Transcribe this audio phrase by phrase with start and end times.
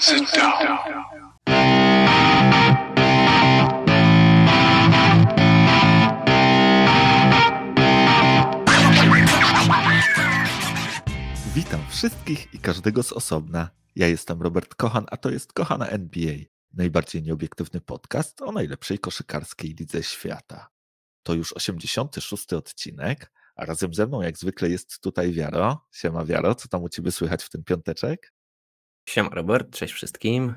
[0.00, 0.78] Sit down.
[11.54, 13.70] Witam wszystkich i każdego z osobna.
[13.96, 16.34] Ja jestem Robert Kochan, a to jest Kochana NBA,
[16.72, 20.68] najbardziej nieobiektywny podcast o najlepszej koszykarskiej lidze świata.
[21.22, 25.86] To już 86 odcinek, a razem ze mną jak zwykle jest tutaj Wiaro.
[25.92, 28.37] Siema Wiaro, co tam u Ciebie słychać w ten piąteczek?
[29.08, 30.54] Siema Robert, cześć wszystkim.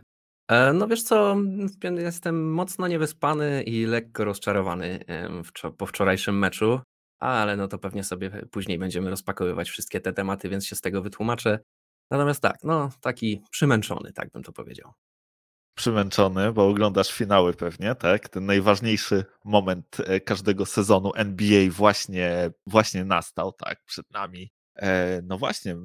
[0.48, 1.38] E, No wiesz co,
[1.98, 5.00] jestem mocno niewyspany i lekko rozczarowany
[5.78, 6.80] po wczorajszym meczu,
[7.20, 11.02] ale no to pewnie sobie później będziemy rozpakowywać wszystkie te tematy, więc się z tego
[11.02, 11.60] wytłumaczę.
[12.12, 14.92] Natomiast tak, no taki przymęczony, tak bym to powiedział.
[15.78, 18.30] Przymęczony, bo oglądasz finały pewnie, tak?
[18.30, 24.52] Ten najważniejszy moment e, każdego sezonu NBA właśnie, właśnie nastał, tak, przed nami.
[24.76, 25.78] E, No właśnie,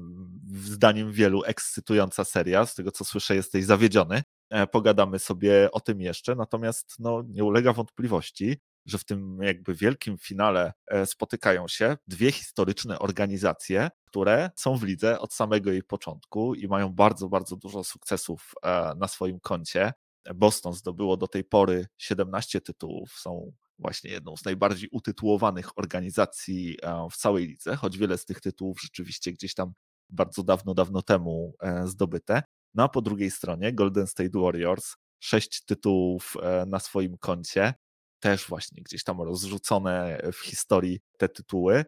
[0.54, 4.22] zdaniem wielu ekscytująca seria, z tego co słyszę jesteś zawiedziony.
[4.50, 9.74] E, Pogadamy sobie o tym jeszcze, natomiast no, nie ulega wątpliwości, że w tym jakby
[9.74, 15.82] wielkim finale e, spotykają się dwie historyczne organizacje, które są w lidze od samego jej
[15.82, 18.54] początku i mają bardzo, bardzo dużo sukcesów
[18.96, 19.92] na swoim koncie.
[20.34, 27.08] Boston zdobyło do tej pory 17 tytułów, są właśnie jedną z najbardziej utytułowanych organizacji e,
[27.10, 29.72] w całej lidze, choć wiele z tych tytułów rzeczywiście gdzieś tam
[30.10, 32.42] bardzo dawno, dawno temu e, zdobyte.
[32.74, 37.74] No a po drugiej stronie Golden State Warriors, sześć tytułów e, na swoim koncie,
[38.20, 41.84] też właśnie gdzieś tam rozrzucone w historii te tytuły.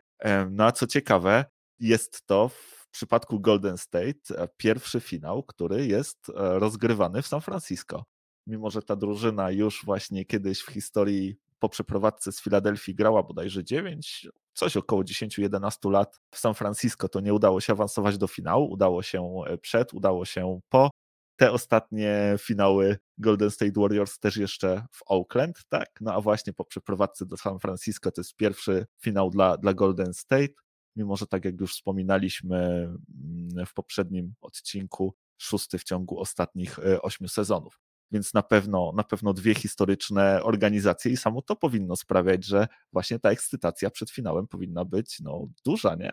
[0.50, 1.44] No a co ciekawe,
[1.80, 8.04] jest to w przypadku Golden State pierwszy finał, który jest rozgrywany w San Francisco.
[8.46, 13.64] Mimo, że ta drużyna już właśnie kiedyś w historii po przeprowadzce z Filadelfii grała bodajże
[13.64, 18.70] 9, coś około 10-11 lat w San Francisco, to nie udało się awansować do finału,
[18.72, 20.90] udało się e, przed, udało się po.
[21.36, 25.88] Te ostatnie finały Golden State Warriors też jeszcze w Oakland, tak?
[26.00, 30.14] No a właśnie po przeprowadzce do San Francisco to jest pierwszy finał dla, dla Golden
[30.14, 30.54] State,
[30.96, 37.02] mimo że tak jak już wspominaliśmy mm, w poprzednim odcinku, szósty w ciągu ostatnich e,
[37.02, 37.80] ośmiu sezonów.
[38.12, 43.18] Więc na pewno, na pewno dwie historyczne organizacje i samo to powinno sprawiać, że właśnie
[43.18, 46.10] ta ekscytacja przed finałem powinna być no, duża, nie?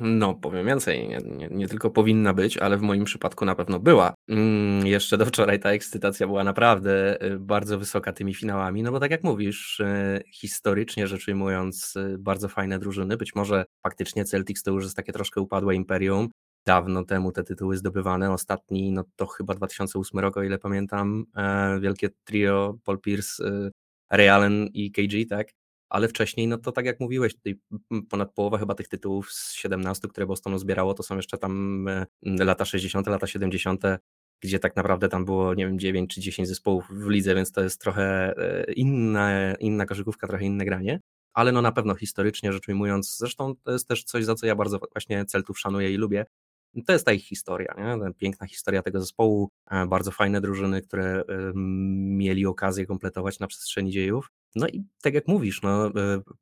[0.00, 3.78] No, powiem więcej, nie, nie, nie tylko powinna być, ale w moim przypadku na pewno
[3.80, 4.14] była.
[4.28, 9.00] Mm, jeszcze do wczoraj ta ekscytacja była naprawdę y, bardzo wysoka tymi finałami, no bo
[9.00, 13.16] tak jak mówisz, y, historycznie rzecz ujmując, y, bardzo fajne drużyny.
[13.16, 16.28] Być może faktycznie Celtics to już jest takie troszkę upadłe imperium.
[16.68, 18.32] Dawno temu te tytuły zdobywane.
[18.32, 21.24] Ostatni, no to chyba 2008 rok, o ile pamiętam.
[21.36, 23.70] e, Wielkie trio Paul Pierce, y,
[24.10, 25.48] Ray Allen i KG, tak?
[25.88, 27.60] ale wcześniej, no to tak jak mówiłeś, tutaj
[28.10, 32.06] ponad połowa chyba tych tytułów z 17, które Bostonu zbierało, to są jeszcze tam e,
[32.22, 33.82] lata 60., lata 70.,
[34.42, 37.62] gdzie tak naprawdę tam było, nie wiem, 9 czy 10 zespołów w lidze, więc to
[37.62, 41.00] jest trochę e, inna, inna koszykówka, trochę inne granie.
[41.32, 44.54] Ale no na pewno historycznie rzecz ujmując, zresztą to jest też coś, za co ja
[44.54, 46.26] bardzo właśnie Celtów szanuję i lubię,
[46.86, 48.12] to jest ta ich historia, nie?
[48.14, 51.22] Piękna historia tego zespołu, e, bardzo fajne drużyny, które
[51.54, 54.30] mieli okazję kompletować na przestrzeni dziejów.
[54.54, 55.90] No i tak jak mówisz, no, e,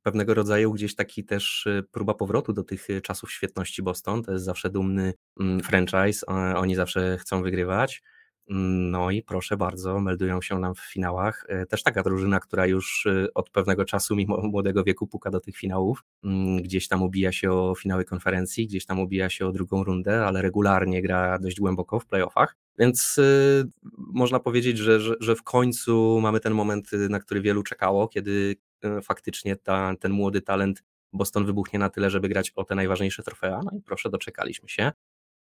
[0.03, 4.23] pewnego rodzaju gdzieś taki też e, próba powrotu do tych czasów świetności Boston.
[4.23, 6.27] To jest zawsze dumny mm, franchise,
[6.57, 8.03] oni zawsze chcą wygrywać.
[8.49, 11.45] No i proszę bardzo, meldują się nam w finałach.
[11.49, 15.41] E, Też taka drużyna, która już e, od pewnego czasu, mimo młodego wieku, puka do
[15.41, 16.05] tych finałów.
[16.25, 20.27] Mm, Gdzieś tam ubija się o finały konferencji, gdzieś tam ubija się o drugą rundę,
[20.27, 22.57] ale regularnie gra dość głęboko w playoffach.
[22.79, 23.65] Więc y,
[23.99, 28.57] można powiedzieć, że, że, że w końcu mamy ten moment, na który wielu czekało, kiedy
[29.03, 30.83] faktycznie ta, ten młody talent
[31.13, 33.61] Boston wybuchnie na tyle, żeby grać o te najważniejsze trofea.
[33.65, 34.93] No i proszę, doczekaliśmy się.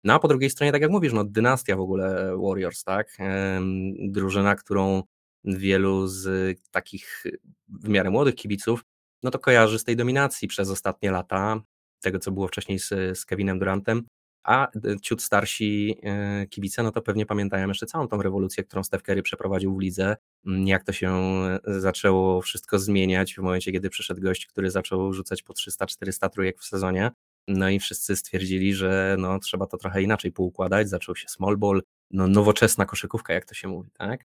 [0.05, 3.17] No a po drugiej stronie, tak jak mówisz, no dynastia w ogóle Warriors, tak?
[4.09, 5.03] Drużyna, którą
[5.45, 7.25] wielu z takich
[7.69, 8.85] w miarę młodych kibiców,
[9.23, 11.61] no to kojarzy z tej dominacji przez ostatnie lata,
[12.01, 14.03] tego co było wcześniej z, z Kevinem Durantem,
[14.45, 15.97] a y, ciut starsi
[16.43, 19.81] y, kibice, no to pewnie pamiętają jeszcze całą tą rewolucję, którą Steph Curry przeprowadził w
[19.81, 20.17] lidze,
[20.47, 21.19] mm, jak to się
[21.65, 26.65] zaczęło wszystko zmieniać w momencie, kiedy przyszedł gość, który zaczął rzucać po 300-400 trójek w
[26.65, 27.11] sezonie,
[27.49, 31.83] no i wszyscy stwierdzili, że no, trzeba to trochę inaczej poukładać, zaczął się small ball,
[32.11, 34.25] no, nowoczesna koszykówka, jak to się mówi, tak?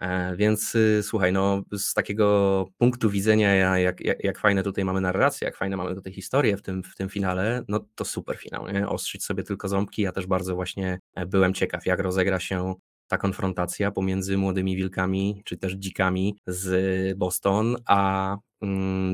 [0.00, 4.84] E, Więc y, słuchaj, no z takiego punktu widzenia, ja- jak, jak, jak fajne tutaj
[4.84, 8.36] mamy narrację, jak fajne mamy tutaj historię w tym, w tym finale, no to super
[8.38, 8.88] finał, nie?
[8.88, 10.02] Ostrzyć sobie tylko ząbki.
[10.02, 12.74] Ja też bardzo właśnie e, byłem ciekaw, jak rozegra się
[13.08, 18.36] ta konfrontacja pomiędzy młodymi wilkami, czy też dzikami z Boston, a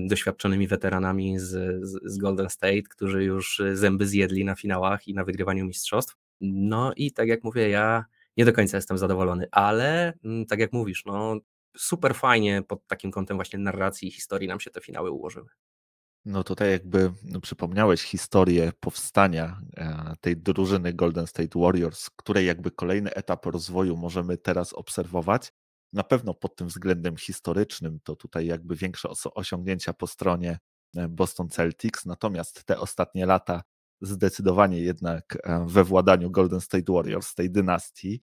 [0.07, 1.49] doświadczonymi weteranami z,
[1.87, 6.17] z, z Golden State, którzy już zęby zjedli na finałach i na wygrywaniu mistrzostw.
[6.41, 8.05] No i tak jak mówię, ja
[8.37, 11.37] nie do końca jestem zadowolony, ale mm, tak jak mówisz, no
[11.77, 15.49] super fajnie pod takim kątem właśnie narracji i historii nam się te finały ułożyły.
[16.25, 22.71] No tutaj jakby no, przypomniałeś historię powstania e, tej drużyny Golden State Warriors, której jakby
[22.71, 25.53] kolejny etap rozwoju możemy teraz obserwować.
[25.93, 30.59] Na pewno pod tym względem historycznym to tutaj jakby większe osiągnięcia po stronie
[30.97, 33.63] e, Boston Celtics, natomiast te ostatnie lata
[34.01, 38.23] zdecydowanie jednak e, we władaniu Golden State Warriors, tej dynastii.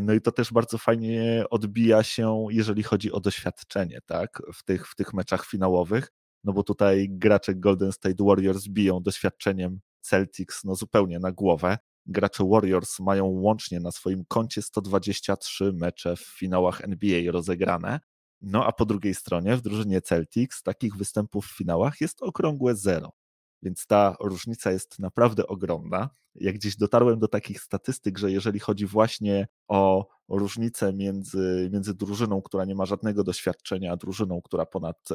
[0.00, 4.88] No i to też bardzo fajnie odbija się, jeżeli chodzi o doświadczenie, tak, w tych,
[4.88, 6.08] w tych meczach finałowych
[6.44, 11.78] no bo tutaj gracze Golden State Warriors biją doświadczeniem Celtics no zupełnie na głowę.
[12.06, 18.00] Gracze Warriors mają łącznie na swoim koncie 123 mecze w finałach NBA rozegrane.
[18.40, 23.10] No a po drugiej stronie w drużynie Celtics takich występów w finałach jest okrągłe zero.
[23.62, 26.10] Więc ta różnica jest naprawdę ogromna.
[26.34, 32.42] Jak gdzieś dotarłem do takich statystyk, że jeżeli chodzi właśnie o różnicę między, między drużyną,
[32.42, 35.08] która nie ma żadnego doświadczenia, a drużyną, która ponad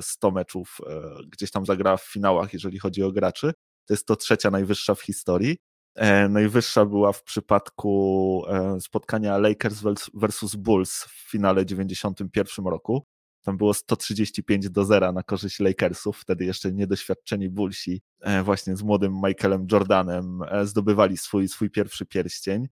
[0.00, 3.52] 100 e, meczów e, gdzieś tam zagrała w finałach, jeżeli chodzi o graczy,
[3.86, 5.56] to jest to trzecia najwyższa w historii.
[5.94, 8.44] E, najwyższa była w przypadku
[8.80, 9.82] spotkania Lakers
[10.14, 13.06] versus Bulls w finale 91 roku.
[13.42, 18.82] Tam było 135 do 0 na korzyść Lakersów, wtedy jeszcze niedoświadczeni Bullsi e, właśnie z
[18.82, 22.68] młodym Michaelem Jordanem e, zdobywali swój, swój pierwszy pierścień.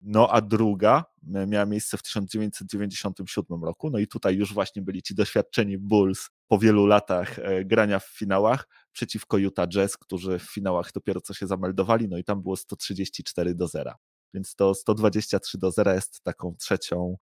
[0.00, 1.04] No a druga
[1.34, 6.30] e, miała miejsce w 1997 roku, no i tutaj już właśnie byli ci doświadczeni Bulls
[6.48, 11.46] po wielu latach grania w finałach przeciwko Utah Jazz, którzy w finałach dopiero co się
[11.46, 13.92] zameldowali, no i tam było 134 do 0.
[14.34, 17.16] Więc to 123 do 0 jest taką trzecią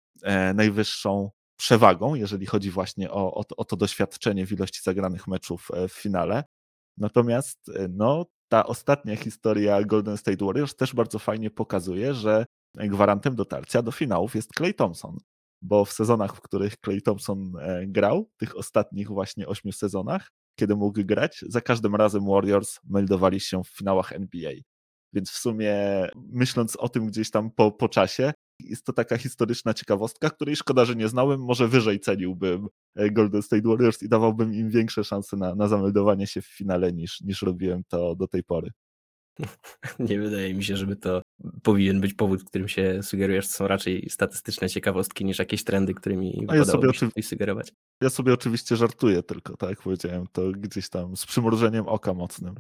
[0.55, 5.89] najwyższą przewagą, jeżeli chodzi właśnie o, o, o to doświadczenie w ilości zagranych meczów e,
[5.89, 6.45] w finale.
[6.97, 12.47] Natomiast e, no, ta ostatnia historia Golden State Warriors też bardzo fajnie pokazuje, że
[12.79, 15.19] gwarantem dotarcia do finałów jest Clay Thompson,
[15.63, 20.77] bo w sezonach, w których Clay Thompson e, grał, tych ostatnich właśnie ośmiu sezonach, kiedy
[20.77, 24.53] mógł grać, za każdym razem Warriors meldowali się w finałach NBA.
[25.13, 25.75] Więc w sumie
[26.17, 30.85] myśląc o tym gdzieś tam po, po czasie, jest to taka historyczna ciekawostka, której szkoda,
[30.85, 31.41] że nie znałem.
[31.41, 36.27] Może wyżej ceniłbym e, Golden State Warriors i dawałbym im większe szanse na, na zameldowanie
[36.27, 38.71] się w finale niż, niż robiłem to do tej pory.
[39.99, 41.23] Nie wydaje mi się, żeby to
[41.63, 43.47] powinien być powód, którym się sugerujesz.
[43.47, 47.73] To są raczej statystyczne ciekawostki niż jakieś trendy, którymi ja sobie się sugerować.
[48.03, 52.55] Ja sobie oczywiście żartuję tylko, tak jak powiedziałem, to gdzieś tam z przymrużeniem oka mocnym.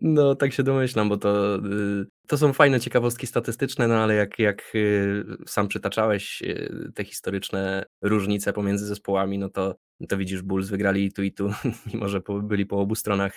[0.00, 4.38] No, tak się domyślam, bo to, y, to są fajne ciekawostki statystyczne, no ale jak,
[4.38, 9.74] jak y, sam przytaczałeś y, te historyczne różnice pomiędzy zespołami, no to,
[10.08, 11.50] to widzisz, Bulls wygrali tu i tu,
[11.94, 13.34] mimo że byli po obu stronach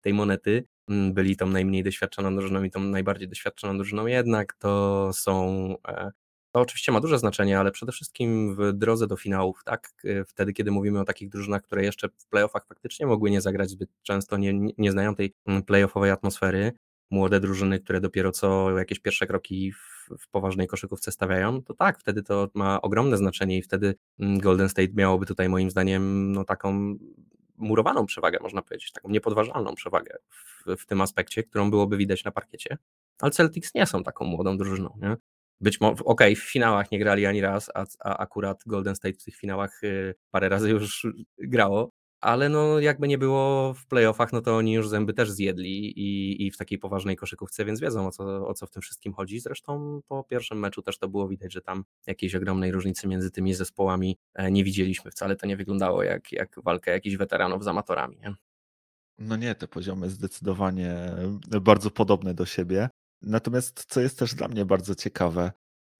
[0.00, 5.74] tej monety, byli tą najmniej doświadczoną drużyną i tą najbardziej doświadczoną drużyną, jednak to są
[5.88, 6.10] e,
[6.52, 9.92] to oczywiście ma duże znaczenie, ale przede wszystkim w drodze do finałów, tak?
[10.26, 13.90] Wtedy, kiedy mówimy o takich drużynach, które jeszcze w playoffach faktycznie mogły nie zagrać zbyt
[14.02, 16.72] często, nie, nie znają tej mm, playoffowej atmosfery,
[17.10, 22.00] młode drużyny, które dopiero co jakieś pierwsze kroki w, w, poważnej koszykówce stawiają, to tak,
[22.00, 26.44] wtedy to ma ogromne znaczenie i wtedy mm, Golden State miałoby tutaj moim zdaniem no,
[26.44, 26.96] taką
[27.60, 32.30] murowaną przewagę, można powiedzieć, taką niepodważalną przewagę w, w tym aspekcie, którą byłoby widać na
[32.30, 32.78] parkiecie.
[33.20, 34.98] Ale Celtics nie są taką młodą drużyną.
[35.02, 35.16] Nie?
[35.60, 39.18] Być może, okej, okay, w finałach nie grali ani raz, a, a, akurat Golden State
[39.18, 41.06] w tych finałach y, parę razy już
[41.38, 45.98] grało, ale no jakby nie było w playoffach, no to oni już zęby też zjedli
[45.98, 49.12] i, i w takiej poważnej koszykówce, więc wiedzą o co, o co w tym wszystkim
[49.12, 49.40] chodzi.
[49.40, 53.54] Zresztą po pierwszym meczu też to było widać, że tam jakiejś ogromnej różnicy między tymi
[53.54, 55.10] zespołami e, nie widzieliśmy.
[55.10, 58.16] Wcale to nie wyglądało jak, jak walka jakichś weteranów z amatorami.
[58.18, 58.34] Nie?
[59.18, 61.14] No nie, te poziomy zdecydowanie
[61.60, 62.88] bardzo podobne do siebie.
[63.22, 65.52] Natomiast co jest też dla mnie bardzo ciekawe,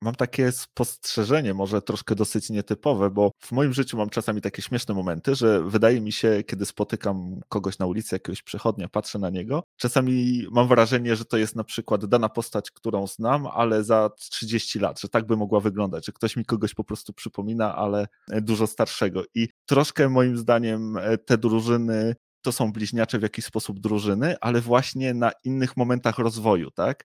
[0.02, 4.94] mam takie spostrzeżenie, może troszkę dosyć nietypowe, bo w moim życiu mam czasami takie śmieszne
[4.94, 9.62] momenty, że wydaje mi się, kiedy spotykam kogoś na ulicy, jakiegoś przechodnia, patrzę na niego,
[9.76, 14.78] czasami mam wrażenie, że to jest na przykład dana postać, którą znam, ale za 30
[14.78, 18.66] lat, że tak by mogła wyglądać, że ktoś mi kogoś po prostu przypomina, ale dużo
[18.66, 19.22] starszego.
[19.34, 24.60] I troszkę moim zdaniem e, te drużyny to są bliźniacze w jakiś sposób drużyny, ale
[24.60, 27.09] właśnie na innych momentach rozwoju, tak?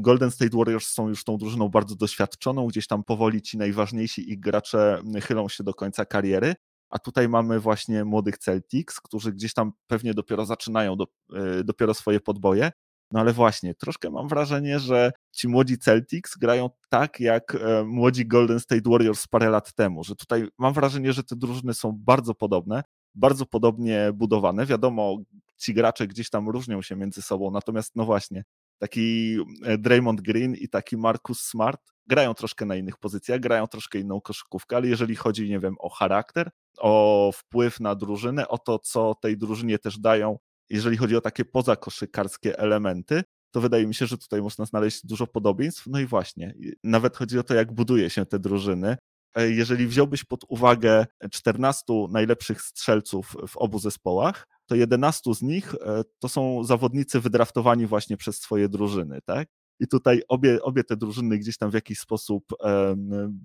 [0.00, 4.40] Golden State Warriors są już tą drużyną bardzo doświadczoną, gdzieś tam powoli ci najważniejsi ich
[4.40, 6.54] gracze chylą się do końca kariery,
[6.90, 11.94] a tutaj mamy właśnie młodych Celtics, którzy gdzieś tam pewnie dopiero zaczynają do, e, dopiero
[11.94, 12.70] swoje podboje,
[13.12, 18.26] no ale właśnie, troszkę mam wrażenie, że ci młodzi Celtics grają tak jak e, młodzi
[18.26, 22.34] Golden State Warriors parę lat temu, że tutaj mam wrażenie, że te drużyny są bardzo
[22.34, 22.82] podobne,
[23.14, 24.66] bardzo podobnie budowane.
[24.66, 25.16] Wiadomo,
[25.56, 28.44] ci gracze gdzieś tam różnią się między sobą, natomiast no właśnie,
[28.78, 33.98] taki e, Draymond Green i taki Marcus Smart grają troszkę na innych pozycjach, grają troszkę
[33.98, 38.78] inną koszykówkę, ale jeżeli chodzi, nie wiem, o charakter, o wpływ na drużynę, o to,
[38.78, 40.38] co tej drużynie też dają,
[40.70, 45.26] jeżeli chodzi o takie pozakoszykarskie elementy, to wydaje mi się, że tutaj można znaleźć dużo
[45.26, 45.86] podobieństw.
[45.86, 46.54] No i właśnie,
[46.84, 48.96] nawet chodzi o to, jak buduje się te drużyny.
[49.34, 55.74] E, jeżeli wziąłbyś pod uwagę 14 najlepszych strzelców w obu zespołach, to 11 z nich
[55.74, 59.48] e, to są zawodnicy wydraftowani właśnie przez swoje drużyny, tak?
[59.80, 62.44] I tutaj obie, obie te drużyny gdzieś tam w jakiś sposób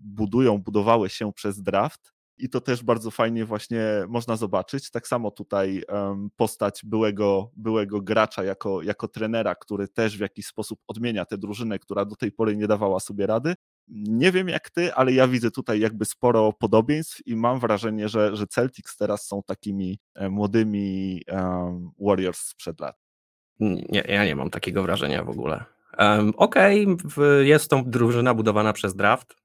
[0.04, 2.14] budują, budowały się przez draft.
[2.38, 4.92] I to też bardzo fajnie właśnie można zobaczyć.
[4.92, 5.84] Tak samo tutaj
[6.36, 11.80] postać byłego, byłego gracza jako, jako trenera, który też w jakiś sposób odmienia tę drużynę,
[11.80, 13.56] która do tej pory nie dawała sobie rady.
[13.88, 18.36] Nie wiem jak ty, ale ja widzę tutaj jakby sporo podobieństw i mam wrażenie, że,
[18.36, 22.96] że Celtics teraz są takimi e, młodymi um, Warriors sprzed lat.
[23.60, 25.66] Nie, ja nie mam takiego wrażenia w ogóle.
[26.00, 29.36] Um, Okej, okay, jest to drużyna budowana przez draft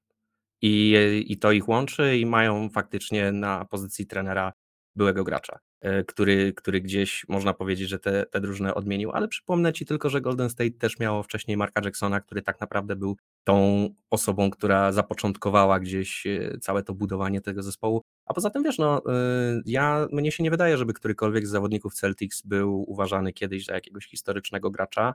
[0.61, 0.95] i,
[1.27, 4.53] i to ich łączy i mają faktycznie na pozycji trenera
[4.95, 5.59] byłego gracza,
[6.07, 10.21] który, który gdzieś można powiedzieć, że te, te drużynę odmienił, ale przypomnę Ci tylko, że
[10.21, 15.79] Golden State też miało wcześniej Marka Jacksona, który tak naprawdę był tą osobą, która zapoczątkowała
[15.79, 18.01] gdzieś e, całe to budowanie tego zespołu.
[18.25, 21.93] A poza tym wiesz, no, e, ja, mnie się nie wydaje, żeby którykolwiek z zawodników
[21.93, 25.13] Celtics był uważany kiedyś za jakiegoś historycznego gracza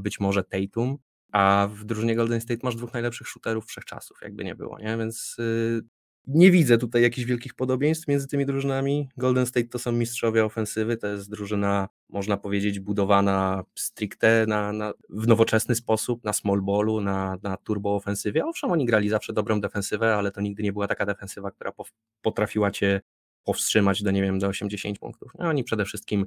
[0.00, 0.98] być może Tatum,
[1.32, 4.96] a w drużynie Golden State masz dwóch najlepszych shooterów wszechczasów, jakby nie było, nie?
[4.96, 5.82] Więc y,
[6.26, 9.08] nie widzę tutaj jakichś wielkich podobieństw między tymi drużynami.
[9.16, 14.92] Golden State to są mistrzowie ofensywy, to jest drużyna, można powiedzieć, budowana stricte na, na,
[15.08, 18.44] w nowoczesny sposób, na small ballu, na, na turbo ofensywie.
[18.44, 21.72] Owszem, oni grali zawsze dobrą defensywę, ale to nigdy nie była taka defensywa, która
[22.22, 23.00] potrafiła cię
[23.44, 25.32] powstrzymać do, nie wiem, do 80 punktów.
[25.38, 26.26] No, oni przede wszystkim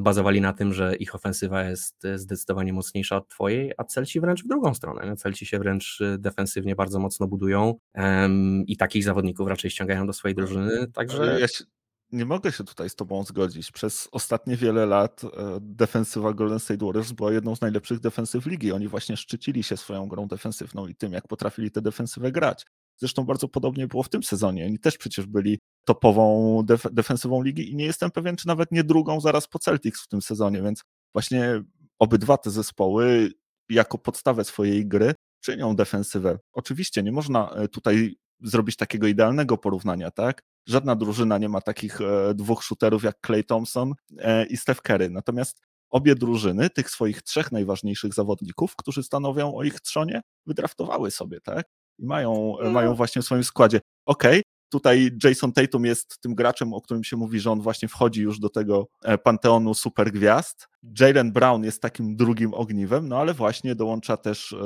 [0.00, 4.44] bazowali na tym, że ich ofensywa jest e, zdecydowanie mocniejsza od twojej, a Celci wręcz
[4.44, 5.16] w drugą stronę.
[5.16, 10.12] Celci się wręcz e, defensywnie bardzo mocno budują um, i takich zawodników raczej ściągają do
[10.12, 11.40] swojej drużyny, także...
[11.40, 11.64] Ja się,
[12.12, 13.72] nie mogę się tutaj z tobą zgodzić.
[13.72, 15.28] Przez ostatnie wiele lat e,
[15.60, 18.72] defensywa Golden State Warriors była jedną z najlepszych defensyw ligi.
[18.72, 22.66] Oni właśnie szczycili się swoją grą defensywną i tym, jak potrafili tę defensywę grać.
[22.98, 24.66] Zresztą bardzo podobnie było w tym sezonie.
[24.66, 28.84] Oni też przecież byli topową def defensywą ligi i nie jestem pewien, czy nawet nie
[28.84, 30.82] drugą zaraz po Celtics w tym sezonie, więc
[31.14, 31.62] właśnie
[31.98, 33.30] obydwa te zespoły
[33.68, 36.38] jako podstawę swojej gry czynią defensywę.
[36.52, 40.42] Oczywiście nie można e, tutaj zrobić takiego idealnego porównania, tak?
[40.66, 45.10] Żadna drużyna nie ma takich e, dwóch shooterów jak Clay Thompson e, i Steph Curry.
[45.10, 51.40] Natomiast obie drużyny, tych swoich trzech najważniejszych zawodników, którzy stanowią o ich trzonie, wydraftowały sobie,
[51.40, 51.66] tak?
[51.98, 52.70] I mają, no.
[52.70, 53.80] mają właśnie w swoim składzie.
[54.06, 57.88] Okej, okay, Tutaj Jason Tatum jest tym graczem, o którym się mówi, że on właśnie
[57.88, 60.68] wchodzi już do tego e, panteonu supergwiazd.
[61.00, 64.56] Jalen Brown jest takim drugim ogniwem, no ale właśnie dołącza też e,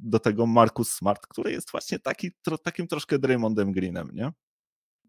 [0.00, 4.32] do tego Marcus Smart, który jest właśnie taki, tro, takim troszkę Draymondem Greenem, nie?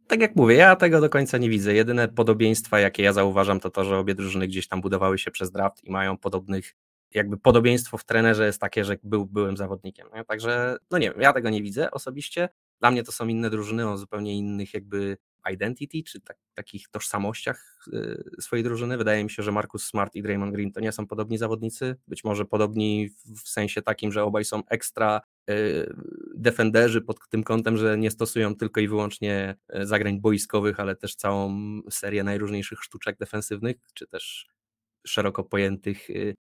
[0.07, 1.73] Tak jak mówię, ja tego do końca nie widzę.
[1.73, 5.51] Jedyne podobieństwa, jakie ja zauważam, to to, że obie drużyny gdzieś tam budowały się przez
[5.51, 6.75] draft i mają podobnych,
[7.13, 10.07] jakby podobieństwo w trenerze jest takie, że był, byłem zawodnikiem.
[10.15, 10.25] Nie?
[10.25, 12.49] Także, no nie wiem, ja tego nie widzę osobiście.
[12.79, 15.17] Dla mnie to są inne drużyny o zupełnie innych jakby
[15.51, 18.97] identity, czy tak, takich tożsamościach y, swojej drużyny.
[18.97, 21.95] Wydaje mi się, że Marcus Smart i Draymond Green to nie są podobni zawodnicy.
[22.07, 23.09] Być może podobni
[23.43, 25.93] w sensie takim, że obaj są ekstra y,
[26.35, 31.15] defenderzy pod tym kątem, że nie stosują tylko i wyłącznie y, zagrań boiskowych, ale też
[31.15, 31.55] całą
[31.89, 34.47] serię najróżniejszych sztuczek defensywnych, czy też
[35.07, 36.07] szeroko pojętych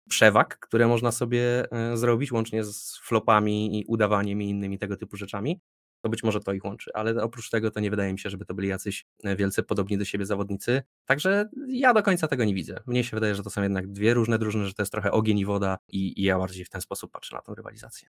[0.09, 5.59] przewag, które można sobie zrobić, łącznie z flopami i udawaniem i innymi tego typu rzeczami
[6.01, 8.45] to być może to ich łączy, ale oprócz tego to nie wydaje mi się, żeby
[8.45, 10.83] to byli jacyś e, wielce podobni do siebie zawodnicy.
[11.05, 12.79] Także ja do końca tego nie widzę.
[12.87, 15.39] Mnie się wydaje, że to są jednak dwie różne drużyny, że to jest trochę ogień
[15.39, 18.09] i woda i, i ja bardziej w ten sposób patrzę na tą rywalizację.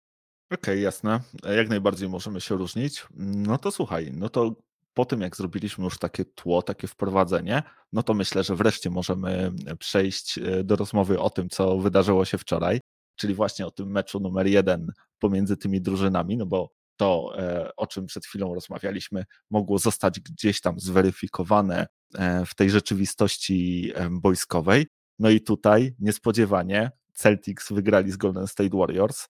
[0.50, 1.20] Okej, okay, jasne.
[1.44, 3.06] E, jak najbardziej możemy się różnić.
[3.16, 4.54] No to słuchaj, no to
[4.94, 9.52] po tym, jak zrobiliśmy już takie tło, takie wprowadzenie, no to myślę, że wreszcie możemy
[9.78, 12.80] przejść e, do rozmowy o tym, co wydarzyło się wczoraj,
[13.16, 17.86] czyli właśnie o tym meczu numer jeden pomiędzy tymi drużynami, no bo to, e, o
[17.86, 24.86] czym przed chwilą rozmawialiśmy, mogło zostać gdzieś tam zweryfikowane e, w tej rzeczywistości boiskowej.
[25.18, 29.28] No i tutaj niespodziewanie Celtics wygrali z Golden State Warriors.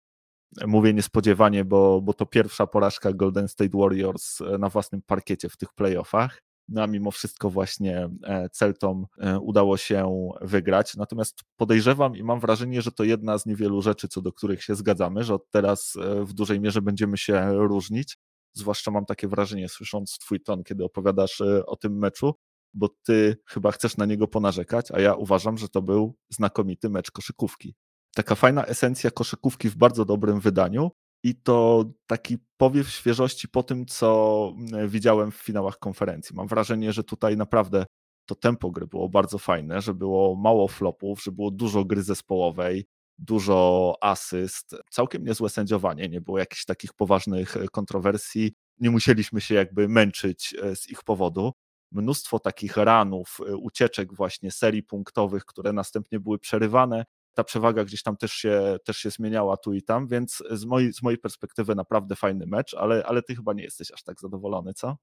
[0.67, 5.57] Mówię niespodziewanie, bo, bo to pierwsza porażka Golden State Warriors e, na własnym parkiecie w
[5.57, 6.43] tych playoffach.
[6.69, 8.09] No a mimo wszystko właśnie
[8.53, 9.07] Celtom
[9.41, 10.97] udało się wygrać.
[10.97, 14.75] Natomiast podejrzewam i mam wrażenie, że to jedna z niewielu rzeczy, co do których się
[14.75, 18.19] zgadzamy, że od teraz w dużej mierze będziemy się różnić.
[18.53, 22.35] Zwłaszcza mam takie wrażenie, słysząc twój ton, kiedy opowiadasz o tym meczu,
[22.75, 27.11] bo ty chyba chcesz na niego ponarzekać, a ja uważam, że to był znakomity mecz
[27.11, 27.75] koszykówki.
[28.15, 30.91] Taka fajna esencja koszykówki w bardzo dobrym wydaniu
[31.25, 36.37] i to taki powiew świeżości po tym, co mm, widziałem w finałach konferencji.
[36.37, 37.87] Mam wrażenie, że tutaj naprawdę
[38.27, 42.87] to tempo gry było bardzo fajne, że było mało flopów, że było dużo gry zespołowej,
[43.19, 49.55] dużo asyst, całkiem niezłe sędziowanie, nie było jakichś takich poważnych e, kontrowersji, nie musieliśmy się
[49.55, 51.53] jakby męczyć e, z ich powodu.
[51.93, 57.05] Mnóstwo takich ranów, e, ucieczek właśnie serii punktowych, które następnie były przerywane.
[57.35, 60.93] Ta przewaga gdzieś tam też się, też się zmieniała tu i tam, więc z mojej,
[60.93, 64.75] z mojej perspektywy naprawdę fajny mecz, ale, ale ty chyba nie jesteś aż tak zadowolony,
[64.75, 64.97] co?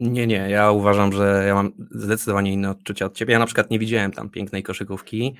[0.00, 3.32] Nie, nie, ja uważam, że ja mam zdecydowanie inne odczucia od ciebie.
[3.32, 5.36] Ja na przykład nie widziałem tam pięknej koszykówki.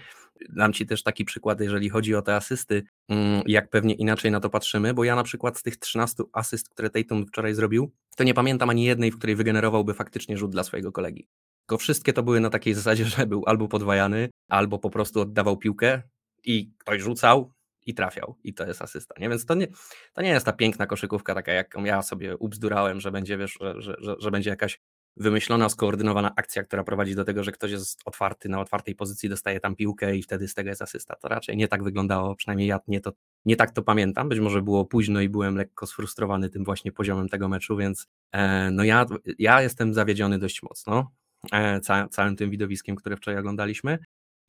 [0.49, 4.41] Dam ci też taki przykład, jeżeli chodzi o te asysty, mm, jak pewnie inaczej na
[4.41, 8.25] to patrzymy, bo ja na przykład z tych 13 asyst, które Tatum wczoraj zrobił, to
[8.25, 11.29] nie pamiętam ani jednej, w której wygenerowałby faktycznie rzut dla swojego kolegi.
[11.61, 15.57] Tylko wszystkie to były na takiej zasadzie, że był albo podwajany, albo po prostu oddawał
[15.57, 16.03] piłkę
[16.45, 17.53] i ktoś rzucał,
[17.87, 18.37] i trafiał.
[18.45, 19.15] I to jest asysta.
[19.19, 19.29] Nie?
[19.29, 19.67] Więc to nie,
[20.13, 23.83] to nie jest ta piękna koszykówka, taka jaką ja sobie ubzdurałem, że będzie, wiesz, że,
[23.83, 24.81] że, że, że będzie jakaś
[25.17, 29.61] wymyślona, skoordynowana akcja, która prowadzi do tego, że ktoś jest otwarty na otwartej pozycji, dostaje
[29.61, 31.17] tam piłkę i wtedy z tego jest asysta.
[31.17, 33.13] To raczej nie tak wyglądało, przynajmniej ja nie, to,
[33.45, 34.29] nie tak to pamiętam.
[34.29, 38.71] Być może było późno i byłem lekko sfrustrowany tym właśnie poziomem tego meczu, więc e,
[38.71, 39.07] no ja,
[39.39, 41.11] ja jestem zawiedziony dość mocno
[41.53, 43.99] e, ca, całym tym widowiskiem, które wczoraj oglądaliśmy.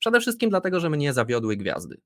[0.02, 1.98] Przede wszystkim dlatego, że mnie zawiodły gwiazdy.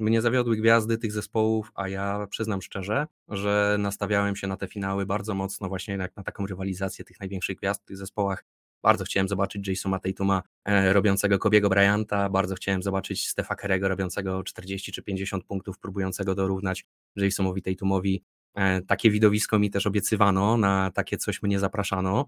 [0.00, 5.06] Mnie zawiodły gwiazdy tych zespołów, a ja przyznam szczerze, że nastawiałem się na te finały
[5.06, 8.44] bardzo mocno właśnie jak na taką rywalizację tych największych gwiazd w tych zespołach.
[8.82, 14.42] Bardzo chciałem zobaczyć Jasona Tatuma e, robiącego Kobiego Bryanta, bardzo chciałem zobaczyć Stefa Kerego robiącego
[14.42, 18.22] 40 czy 50 punktów, próbującego dorównać Jasonowi Tatumowi.
[18.54, 22.26] E, takie widowisko mi też obiecywano, na takie coś mnie zapraszano.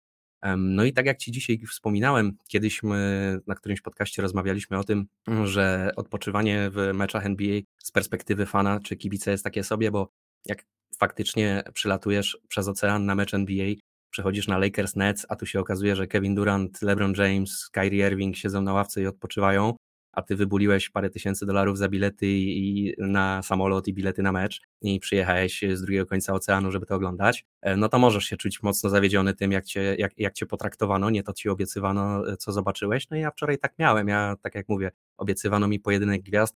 [0.57, 5.07] No i tak jak Ci dzisiaj wspominałem, kiedyś my na którymś podcaście rozmawialiśmy o tym,
[5.45, 10.09] że odpoczywanie w meczach NBA z perspektywy fana czy kibica jest takie sobie, bo
[10.47, 10.65] jak
[10.99, 13.75] faktycznie przylatujesz przez ocean na mecz NBA,
[14.11, 18.37] przechodzisz na Lakers Nets, a tu się okazuje, że Kevin Durant, LeBron James, Kyrie Irving
[18.37, 19.75] siedzą na ławce i odpoczywają,
[20.13, 24.61] a ty wybuliłeś parę tysięcy dolarów za bilety i na samolot i bilety na mecz
[24.83, 28.63] i przyjechałeś z drugiego końca oceanu, żeby to oglądać, e, no to możesz się czuć
[28.63, 32.53] mocno zawiedziony tym, jak cię, jak, jak cię potraktowano, nie to ci obiecywano, e, co
[32.53, 33.11] zobaczyłeś.
[33.11, 36.57] No i ja wczoraj tak miałem, ja tak jak mówię, obiecywano mi pojedynek gwiazd,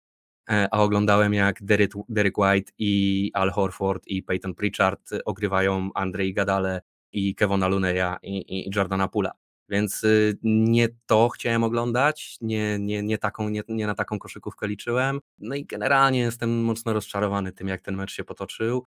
[0.50, 6.34] e, a oglądałem jak Derek, Derek White i Al Horford i Peyton Pritchard ogrywają Andrzej
[6.34, 6.80] Gadale
[7.12, 9.43] i Kevona Luneya i, i Jordana Pula.
[9.68, 14.68] Więc y, nie to chciałem oglądać, nie, nie, nie, taką, nie, nie na taką koszykówkę
[14.68, 15.20] liczyłem.
[15.38, 18.86] No i generalnie jestem mocno rozczarowany tym, jak ten mecz się potoczył.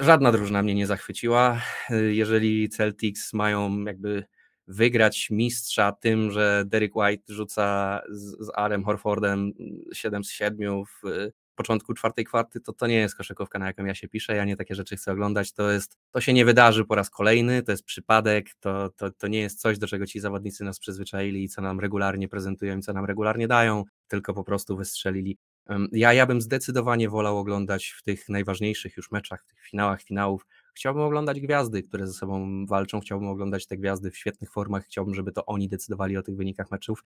[0.00, 1.60] Żadna drużyna mnie nie zachwyciła.
[1.90, 4.24] Y, jeżeli Celtics mają jakby
[4.66, 9.52] wygrać mistrza tym, że Derek White rzuca z, z Arem Horfordem
[9.92, 13.94] 7 z 7 w początku czwartej kwarty, to to nie jest koszykówka, na jaką ja
[13.94, 16.94] się piszę, ja nie takie rzeczy chcę oglądać, to jest, to się nie wydarzy po
[16.94, 20.64] raz kolejny, to jest przypadek, to, to, to nie jest coś, do czego ci zawodnicy
[20.64, 24.76] nas przyzwyczaili i co nam regularnie prezentują i co nam regularnie dają, tylko po prostu
[24.76, 25.38] wystrzelili.
[25.92, 30.46] Ja, ja bym zdecydowanie wolał oglądać w tych najważniejszych już meczach, w tych finałach, finałów,
[30.74, 35.14] chciałbym oglądać gwiazdy, które ze sobą walczą, chciałbym oglądać te gwiazdy w świetnych formach, chciałbym,
[35.14, 37.04] żeby to oni decydowali o tych wynikach meczów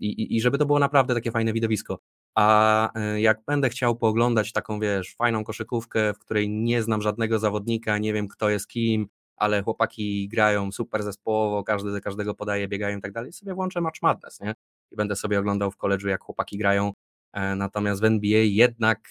[0.00, 1.98] i, i, i żeby to było naprawdę takie fajne widowisko.
[2.34, 7.38] A e, jak będę chciał pooglądać taką, wiesz, fajną koszykówkę, w której nie znam żadnego
[7.38, 12.98] zawodnika, nie wiem kto jest kim, ale chłopaki grają super zespołowo, każdy każdego podaje, biegają
[12.98, 14.54] i tak dalej, sobie włączę Match Madness, nie?
[14.90, 16.92] I będę sobie oglądał w koledżu, jak chłopaki grają.
[17.32, 19.08] E, natomiast w NBA jednak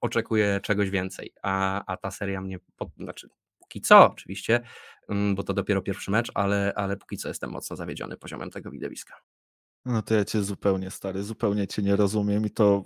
[0.00, 4.60] oczekuję czegoś więcej, a, a ta seria mnie, pod, znaczy póki co oczywiście,
[5.08, 8.70] mm, bo to dopiero pierwszy mecz, ale, ale póki co jestem mocno zawiedziony poziomem tego
[8.70, 9.14] widowiska.
[9.86, 12.84] No to ja cię zupełnie stary, zupełnie cię nie rozumiem i to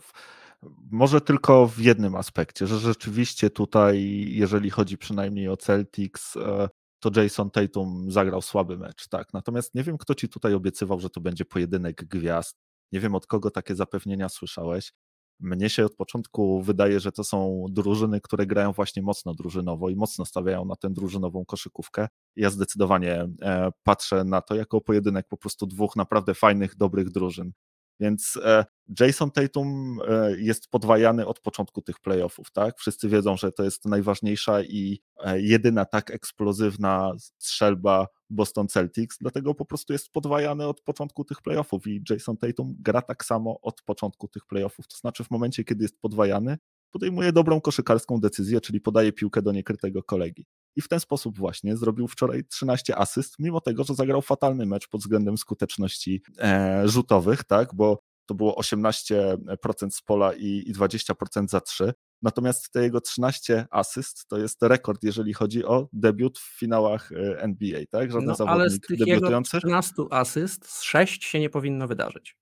[0.91, 6.69] może tylko w jednym aspekcie, że rzeczywiście tutaj, jeżeli chodzi przynajmniej o Celtics, e,
[7.01, 9.33] to Jason Tatum zagrał słaby mecz, tak.
[9.33, 12.57] Natomiast nie wiem, kto ci tutaj obiecywał, że to będzie pojedynek gwiazd.
[12.93, 14.93] Nie wiem, od kogo takie zapewnienia słyszałeś.
[15.41, 19.97] Mnie się od początku wydaje, że to są drużyny, które grają właśnie mocno drużynowo i
[19.97, 22.09] mocno stawiają na tę drużynową koszykówkę.
[22.37, 27.53] Ja zdecydowanie e, patrzę na to jako pojedynek po prostu dwóch naprawdę fajnych, dobrych drużyn.
[28.01, 28.65] Więc e,
[29.01, 32.79] Jason Tatum e, jest podwajany od początku tych playoffów, tak?
[32.79, 39.55] Wszyscy wiedzą, że to jest najważniejsza i e, jedyna tak eksplozywna strzelba Boston Celtics, dlatego
[39.55, 43.83] po prostu jest podwajany od początku tych playoffów i Jason Tatum gra tak samo od
[43.83, 44.89] początku tych playoffów.
[44.89, 46.59] To znaczy w momencie, kiedy jest podwajany,
[46.91, 50.47] podejmuje dobrą koszykarską decyzję, czyli podaje piłkę do niekrytego kolegi.
[50.77, 54.89] I w ten sposób właśnie zrobił wczoraj 13 asyst, mimo tego, że zagrał fatalny mecz
[54.89, 61.49] pod względem skuteczności e, rzutowych, tak, bo to było 18% z pola i, i 20%
[61.49, 61.93] za 3.
[62.23, 67.41] Natomiast te jego 13 asyst to jest rekord, jeżeli chodzi o debiut w finałach e,
[67.43, 68.13] NBA, tak?
[68.13, 69.57] Żaden no, zawodnik ale z tych debiutujący.
[69.57, 72.37] Jego 13 asyst z 6 się nie powinno wydarzyć.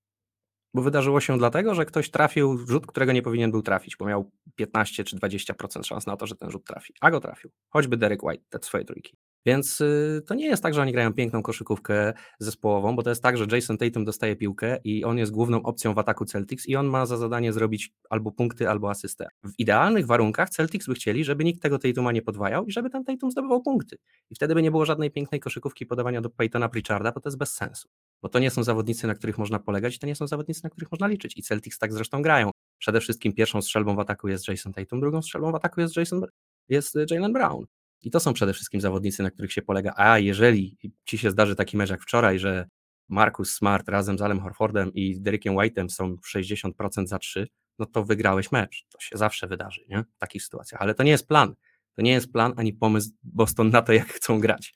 [0.77, 4.31] Bo wydarzyło się dlatego, że ktoś trafił rzut, którego nie powinien był trafić, bo miał
[4.57, 6.95] 15 czy 20% szans na to, że ten rzut trafi.
[7.01, 7.51] A go trafił.
[7.69, 9.17] Choćby Derek White, te swoje trójki.
[9.47, 13.23] Więc y, to nie jest tak, że oni grają piękną koszykówkę zespołową, bo to jest
[13.23, 16.77] tak, że Jason Tatum dostaje piłkę i on jest główną opcją w ataku Celtics i
[16.77, 19.29] on ma za zadanie zrobić albo punkty, albo asystę.
[19.45, 23.05] W idealnych warunkach Celtics by chcieli, żeby nikt tego Tatuma nie podwajał i żeby ten
[23.05, 23.97] Tatum zdobywał punkty.
[24.31, 27.39] I wtedy by nie było żadnej pięknej koszykówki podawania do Peytona Pritcharda, bo to jest
[27.39, 27.89] bez sensu.
[28.23, 30.91] Bo to nie są zawodnicy, na których można polegać, to nie są zawodnicy, na których
[30.91, 31.37] można liczyć.
[31.37, 32.51] I Celtics tak zresztą grają.
[32.79, 36.23] Przede wszystkim pierwszą strzelbą w ataku jest Jason Tatum, drugą strzelbą w ataku jest Jason
[36.69, 37.67] jest Jalen Brown.
[38.07, 39.93] I to są przede wszystkim zawodnicy, na których się polega.
[39.97, 42.69] A jeżeli ci się zdarzy taki mecz jak wczoraj, że
[43.09, 48.05] Marcus Smart razem z Alem Horfordem i Derekiem White'em są 60% za 3, no to
[48.05, 48.87] wygrałeś mecz.
[48.93, 50.05] To się zawsze wydarzy, nie?
[50.17, 50.83] W takich sytuacjach.
[50.83, 51.55] Ale to nie jest plan.
[51.95, 54.75] To nie jest plan ani pomysł Boston na to, jak chcą grać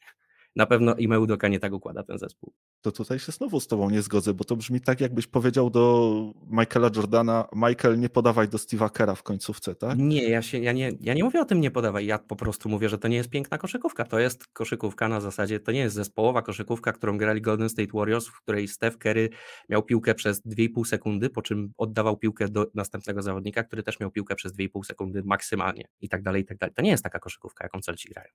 [0.57, 2.53] na pewno i Udoka nie tak układa ten zespół.
[2.81, 6.35] To tutaj się znowu z tobą nie zgodzę, bo to brzmi tak, jakbyś powiedział do
[6.51, 9.99] Michaela Jordana, Michael, nie podawaj do Steve'a Kera w końcówce, tak?
[9.99, 12.69] Nie, ja, się, ja, nie, ja nie mówię o tym nie podawaj, ja po prostu
[12.69, 15.95] mówię, że to nie jest piękna koszykówka, to jest koszykówka na zasadzie, to nie jest
[15.95, 19.31] zespołowa koszykówka, którą grali Golden State Warriors, w której Steph Curry
[19.69, 24.11] miał piłkę przez 2,5 sekundy, po czym oddawał piłkę do następnego zawodnika, który też miał
[24.11, 26.75] piłkę przez 2,5 sekundy maksymalnie i tak dalej, i tak dalej.
[26.75, 28.29] To nie jest taka koszykówka, jaką Celci grają.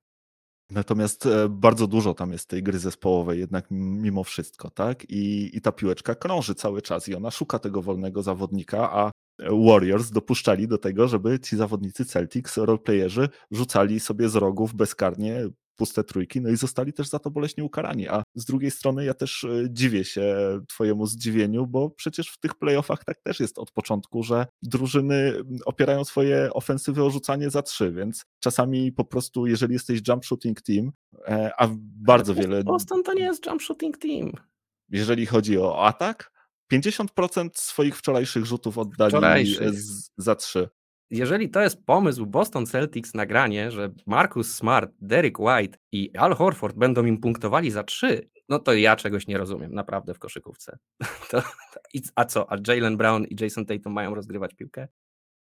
[0.72, 5.10] Natomiast e, bardzo dużo tam jest tej gry zespołowej, jednak mimo wszystko, tak?
[5.10, 10.12] I, I ta piłeczka krąży cały czas i ona szuka tego wolnego zawodnika, a Warriors
[10.12, 16.42] dopuszczali do tego, żeby ci zawodnicy Celtics, roleplayerzy, rzucali sobie z rogów bezkarnie puste trójki,
[16.42, 18.08] no i zostali też za to boleśnie ukarani.
[18.08, 20.36] A z drugiej strony ja też e, dziwię się
[20.68, 25.34] twojemu zdziwieniu, bo przecież w tych playoffach tak też jest od początku, że drużyny
[25.66, 30.62] opierają swoje ofensywy o rzucanie za trzy, więc czasami po prostu, jeżeli jesteś jump shooting
[30.62, 30.92] team,
[31.28, 32.64] e, a bardzo wiele...
[32.64, 34.32] Boston to nie jest jump shooting team.
[34.90, 36.32] Jeżeli chodzi o atak,
[36.74, 39.74] 50% swoich wczorajszych rzutów oddali wczorajszych.
[39.74, 40.70] Z, za trzy
[41.10, 46.76] jeżeli to jest pomysł Boston Celtics nagranie, że Marcus Smart, Derek White i Al Horford
[46.76, 50.78] będą im punktowali za trzy, no to ja czegoś nie rozumiem naprawdę w koszykówce.
[51.30, 51.42] To,
[52.16, 54.88] a co, a Jalen Brown i Jason Tatum mają rozgrywać piłkę?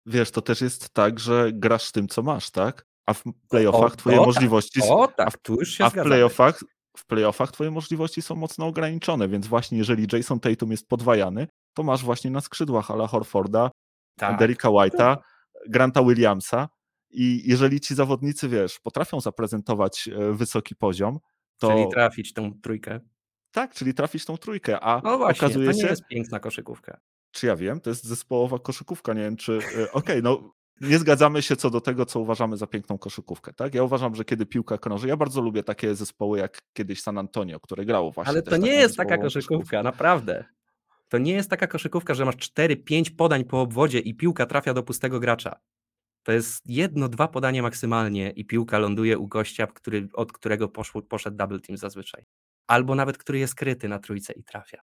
[0.07, 2.87] Wiesz, to też jest tak, że grasz tym, co masz, tak?
[3.07, 4.27] A w playoffach o, twoje o, tak.
[4.27, 4.81] możliwości...
[4.83, 6.61] O tak, tu już się A w playoffach,
[6.97, 11.83] w playoffach twoje możliwości są mocno ograniczone, więc właśnie jeżeli Jason Tatum jest podwajany, to
[11.83, 13.71] masz właśnie na skrzydłach Ala Horforda,
[14.19, 14.39] tak.
[14.39, 15.17] Derricka White'a,
[15.69, 16.69] Granta Williamsa
[17.11, 21.19] i jeżeli ci zawodnicy, wiesz, potrafią zaprezentować e, wysoki poziom,
[21.59, 21.69] to...
[21.69, 23.01] Czyli trafić tą trójkę.
[23.51, 27.01] Tak, czyli trafić tą trójkę, a no właśnie, okazuje to nie jest piękna koszykówka.
[27.31, 29.53] Czy ja wiem, to jest zespołowa koszykówka, nie wiem czy...
[29.53, 33.53] E, okej, okay, no nie zgadzamy się co do tego, co uważamy za piękną koszykówkę,
[33.53, 33.75] tak?
[33.75, 37.61] Ja uważam, że kiedy piłka krąży, ja bardzo lubię takie zespoły jak kiedyś San Antonio,
[37.61, 39.83] które grało właśnie Ale to nie jest taka koszykówka, koszykówkę.
[39.83, 40.45] naprawdę.
[41.17, 44.83] To nie jest taka koszykówka, że masz 4-5 podań po obwodzie i piłka trafia do
[44.83, 45.61] pustego gracza.
[46.23, 51.03] To jest jedno, dwa podania maksymalnie i piłka ląduje u gościa, który, od którego poszło,
[51.03, 52.25] poszedł double team zazwyczaj.
[52.67, 54.81] Albo nawet który jest kryty na trójce i trafia.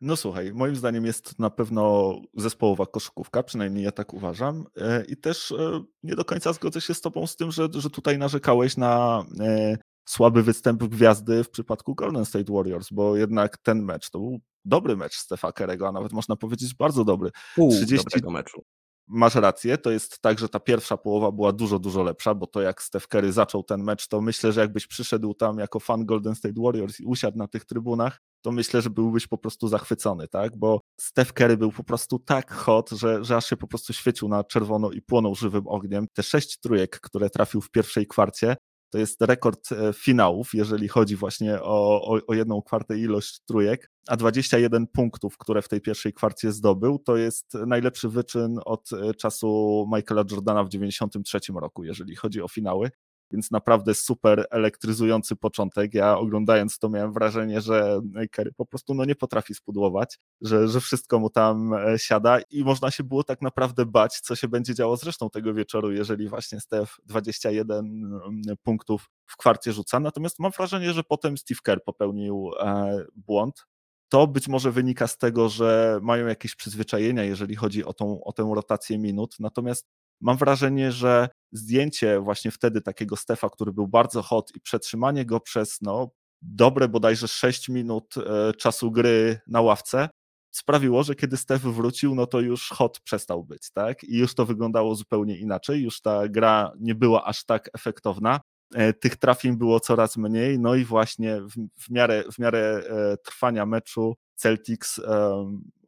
[0.00, 4.64] No słuchaj, moim zdaniem jest na pewno zespołowa koszykówka, przynajmniej ja tak uważam.
[4.76, 7.90] E, I też e, nie do końca zgodzę się z tobą z tym, że, że
[7.90, 13.82] tutaj narzekałeś na e, słaby występ gwiazdy w przypadku Golden State Warriors, bo jednak ten
[13.84, 17.30] mecz to był dobry mecz Stefa Kerego, a nawet można powiedzieć bardzo dobry.
[17.54, 17.96] Pół 30...
[17.96, 18.64] dobrego meczu.
[19.08, 22.60] Masz rację, to jest tak, że ta pierwsza połowa była dużo, dużo lepsza, bo to
[22.60, 26.34] jak Steph Curry zaczął ten mecz, to myślę, że jakbyś przyszedł tam jako fan Golden
[26.34, 30.56] State Warriors i usiadł na tych trybunach, to myślę, że byłbyś po prostu zachwycony, tak?
[30.56, 34.28] Bo Steph Curry był po prostu tak hot, że, że aż się po prostu świecił
[34.28, 36.06] na czerwono i płonął żywym ogniem.
[36.14, 38.56] Te sześć trójek, które trafił w pierwszej kwarcie,
[38.92, 43.90] to jest rekord e, finałów, jeżeli chodzi właśnie o, o, o, jedną kwartę ilość trójek,
[44.08, 49.14] a 21 punktów, które w tej pierwszej kwarcie zdobył, to jest najlepszy wyczyn od e,
[49.14, 52.90] czasu Michaela Jordana w 93 roku, jeżeli chodzi o finały
[53.32, 55.94] więc naprawdę super elektryzujący początek.
[55.94, 60.80] Ja oglądając to miałem wrażenie, że Kerry po prostu no, nie potrafi spudłować, że, że
[60.80, 64.74] wszystko mu tam e, siada i można się było tak naprawdę bać, co się będzie
[64.74, 70.00] działo zresztą tego wieczoru, jeżeli właśnie Steph 21 mm, punktów w kwarcie rzuca.
[70.00, 73.66] Natomiast mam wrażenie, że potem Steve Kerr popełnił e, błąd,
[74.12, 78.32] to być może wynika z tego, że mają jakieś przyzwyczajenia, jeżeli chodzi o tą, o
[78.32, 79.36] tę rotację minut.
[79.40, 79.88] Natomiast
[80.20, 85.40] mam wrażenie, że zdjęcie właśnie wtedy takiego Stefa, który był bardzo hot i przetrzymanie go
[85.40, 86.10] przez no,
[86.42, 90.08] dobre bodajże 6 minut e, czasu gry na ławce,
[90.50, 94.04] sprawiło, że kiedy Steph wrócił, no to już hot przestał być, tak?
[94.04, 98.40] I już to wyglądało zupełnie inaczej, już ta gra nie była aż tak efektowna.
[98.74, 103.16] E, tych trafień było coraz mniej, no i właśnie w, w miarę, w miarę e,
[103.16, 105.00] trwania meczu Celtics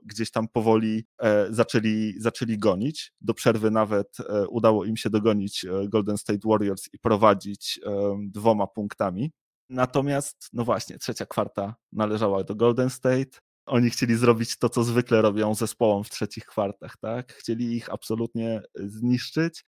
[0.04, 3.12] gdzieś tam powoli e, zaczęli, zaczęli gonić.
[3.20, 4.16] Do przerwy nawet
[4.48, 7.80] udało im się dogonić Golden State Warriors i prowadzić
[8.18, 9.30] dwoma punktami.
[9.70, 13.38] Natomiast, no właśnie, trzecia kwarta należała do Golden State.
[13.66, 17.32] Oni chcieli zrobić to, co zwykle robią zespołom w trzecich kwartach, tak?
[17.32, 19.64] Chcieli ich absolutnie zniszczyć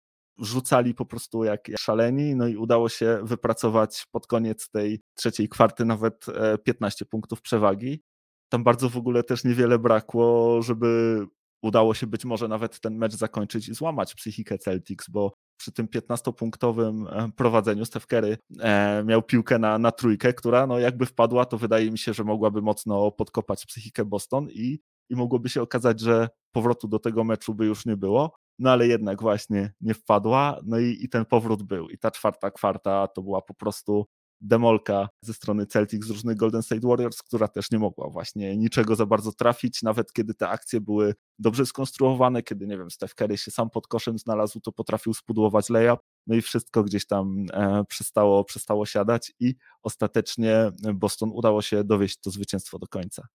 [0.42, 5.86] rzucali po prostu jak, szaleni, no i udało się wypracować pod koniec tej trzeciej kwarty
[5.86, 6.26] nawet
[6.64, 8.04] 15 e, punktów przewagi.
[8.52, 11.20] Tam bardzo w ogóle też niewiele brakło, żeby
[11.64, 15.88] udało się być może nawet ten mecz zakończyć i złamać psychikę Celtics, bo przy tym
[15.88, 21.46] 15-punktowym e, prowadzeniu Steph Curry e, miał piłkę na, na trójkę, która no jakby wpadła,
[21.46, 26.00] to wydaje mi się, że mogłaby mocno podkopać psychikę Boston i, i mogłoby się okazać,
[26.00, 30.60] że powrotu do tego meczu by już nie było no ale jednak właśnie nie wpadła,
[30.66, 31.90] no i, i ten powrót był.
[31.90, 34.06] I ta czwarta kwarta to była po prostu
[34.42, 38.96] demolka ze strony Celtics z różnych Golden State Warriors, która też nie mogła właśnie niczego
[38.96, 43.38] za bardzo trafić, nawet kiedy te akcje były dobrze skonstruowane, kiedy, nie wiem, Steph Curry
[43.38, 47.84] się sam pod koszem znalazł, to potrafił spudłować layup, no i wszystko gdzieś tam e,
[47.90, 53.28] przestało, przestało siadać i ostatecznie Boston udało się dowieść to zwycięstwo do końca.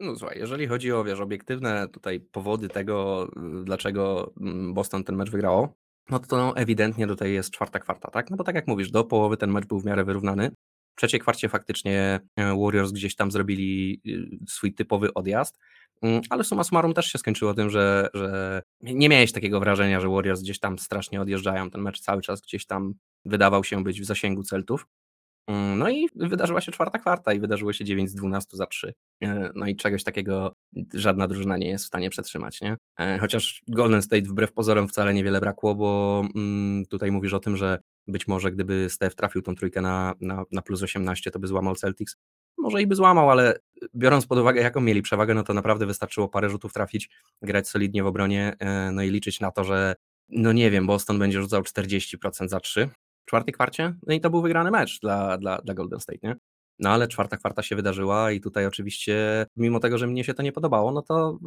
[0.00, 3.28] No słuchaj, jeżeli chodzi o, wiesz, obiektywne tutaj powody tego,
[3.64, 5.74] dlaczego mm, Boston ten mecz wygrało,
[6.10, 8.30] no to no, ewidentnie tutaj jest czwarta kwarta, tak?
[8.30, 10.50] No bo tak jak mówisz, do połowy ten mecz był w miarę wyrównany.
[10.96, 15.58] W trzeciej kwarcie faktycznie e, Warriors gdzieś tam zrobili y, swój typowy odjazd,
[16.02, 20.08] mm, ale suma summarum też się skończyło tym, że, że nie miałeś takiego wrażenia, że
[20.08, 21.70] Warriors gdzieś tam strasznie odjeżdżają.
[21.70, 22.94] Ten mecz cały czas gdzieś tam
[23.24, 24.86] wydawał się być w zasięgu Celtów.
[25.46, 28.94] Mm, no i wydarzyła się czwarta kwarta i wydarzyło się 9 z 12 za 3.
[29.22, 30.54] E, no i czegoś takiego
[30.94, 32.76] żadna drużyna nie jest w stanie przetrzymać, nie?
[32.98, 37.56] E, chociaż Golden State wbrew pozorom wcale niewiele brakło, bo mm, tutaj mówisz o tym,
[37.56, 41.46] że być może gdyby Steph trafił tą trójkę na, na, na plus 18, to by
[41.46, 42.16] złamał Celtics.
[42.58, 43.58] Może i by złamał, ale
[43.94, 47.10] biorąc pod uwagę, jaką mieli przewagę, no to naprawdę wystarczyło parę rzutów trafić,
[47.42, 49.94] grać solidnie w obronie, e, no i liczyć na to, że
[50.28, 52.90] no nie wiem, Boston będzie rzucał 40% za 3,
[53.24, 56.36] czwartej kwarcie, no i to był wygrany mecz dla, dla, dla Golden State, nie?
[56.78, 60.42] No ale czwarta kwarta się wydarzyła i tutaj oczywiście, mimo tego, że mnie się to
[60.42, 61.38] nie podobało, no to,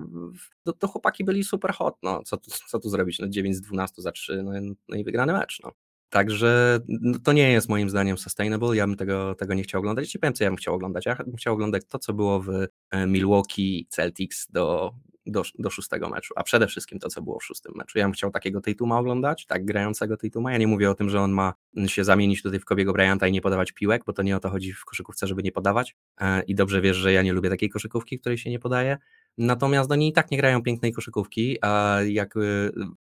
[0.64, 2.38] to, to chłopaki byli super hot, no co,
[2.70, 4.52] co tu zrobić, no 9 z 12 za 3, no,
[4.90, 5.72] no i wygrany mecz, no.
[6.10, 10.10] Także no, to nie jest moim zdaniem sustainable, ja bym tego, tego nie chciał oglądać.
[10.10, 11.06] Ci powiem, co ja bym chciał oglądać.
[11.06, 12.50] Ja bym chciał oglądać to, co było w
[12.92, 14.94] e, Milwaukee Celtics do
[15.26, 18.00] do, do szóstego meczu, a przede wszystkim to, co było w szóstym meczu.
[18.00, 20.52] Ja bym chciał takiego Tatuma oglądać, tak grającego Tatuma.
[20.52, 21.54] Ja nie mówię o tym, że on ma
[21.88, 24.50] się zamienić tutaj w Kobiego Bryanta i nie podawać piłek, bo to nie o to
[24.50, 27.70] chodzi w koszykówce, żeby nie podawać e, i dobrze wiesz, że ja nie lubię takiej
[27.70, 28.98] koszykówki, której się nie podaje.
[29.38, 32.34] Natomiast oni i tak nie grają pięknej koszykówki, a jak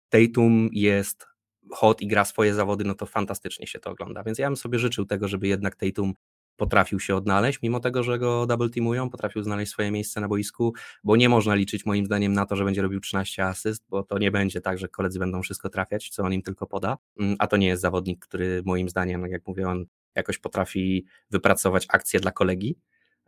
[0.10, 1.26] Tatum jest
[1.72, 4.24] hot i gra swoje zawody, no to fantastycznie się to ogląda.
[4.24, 6.14] Więc ja bym sobie życzył tego, żeby jednak Tatum
[6.60, 10.74] potrafił się odnaleźć, mimo tego, że go double teamują, potrafił znaleźć swoje miejsce na boisku,
[11.04, 14.18] bo nie można liczyć moim zdaniem na to, że będzie robił 13 asyst, bo to
[14.18, 17.48] nie będzie tak, że koledzy będą wszystko trafiać, co on im tylko poda, mm, a
[17.48, 22.32] to nie jest zawodnik, który moim zdaniem, jak mówię, on jakoś potrafi wypracować akcję dla
[22.32, 22.76] kolegi,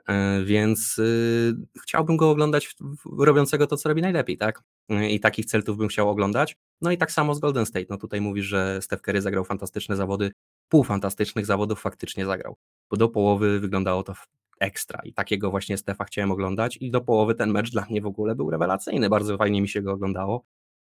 [0.08, 2.76] e, więc y, chciałbym go oglądać
[3.18, 4.64] robiącego to, co robi najlepiej, tak?
[5.10, 6.58] I takich celtów bym chciał oglądać.
[6.82, 7.86] No i tak samo z Golden State.
[7.90, 10.32] No tutaj mówisz, że Steph Curry zagrał fantastyczne zawody,
[10.72, 12.58] pół fantastycznych zawodów faktycznie zagrał
[12.92, 14.14] bo do połowy wyglądało to
[14.60, 18.06] ekstra i takiego właśnie Stefa chciałem oglądać i do połowy ten mecz dla mnie w
[18.06, 20.46] ogóle był rewelacyjny, bardzo fajnie mi się go oglądało.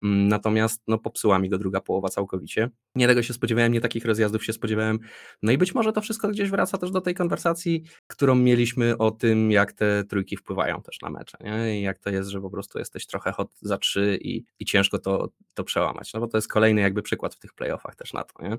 [0.02, 2.70] Mm, natomiast no, popsuła mi go druga połowa całkowicie.
[2.94, 4.98] Nie tego się spodziewałem, nie takich rozjazdów się spodziewałem.
[5.42, 9.10] No i być może to wszystko gdzieś wraca też do tej konwersacji, którą mieliśmy o
[9.10, 11.38] tym, jak te trójki wpływają też na mecze.
[11.40, 11.80] Nie?
[11.80, 14.98] I jak to jest, że po prostu jesteś trochę hot za trzy i, i ciężko
[14.98, 16.14] to, to przełamać.
[16.14, 18.42] No bo to jest kolejny jakby przykład w tych playoffach też na to.
[18.42, 18.58] Nie?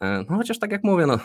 [0.00, 1.18] E, no chociaż tak jak mówię, no,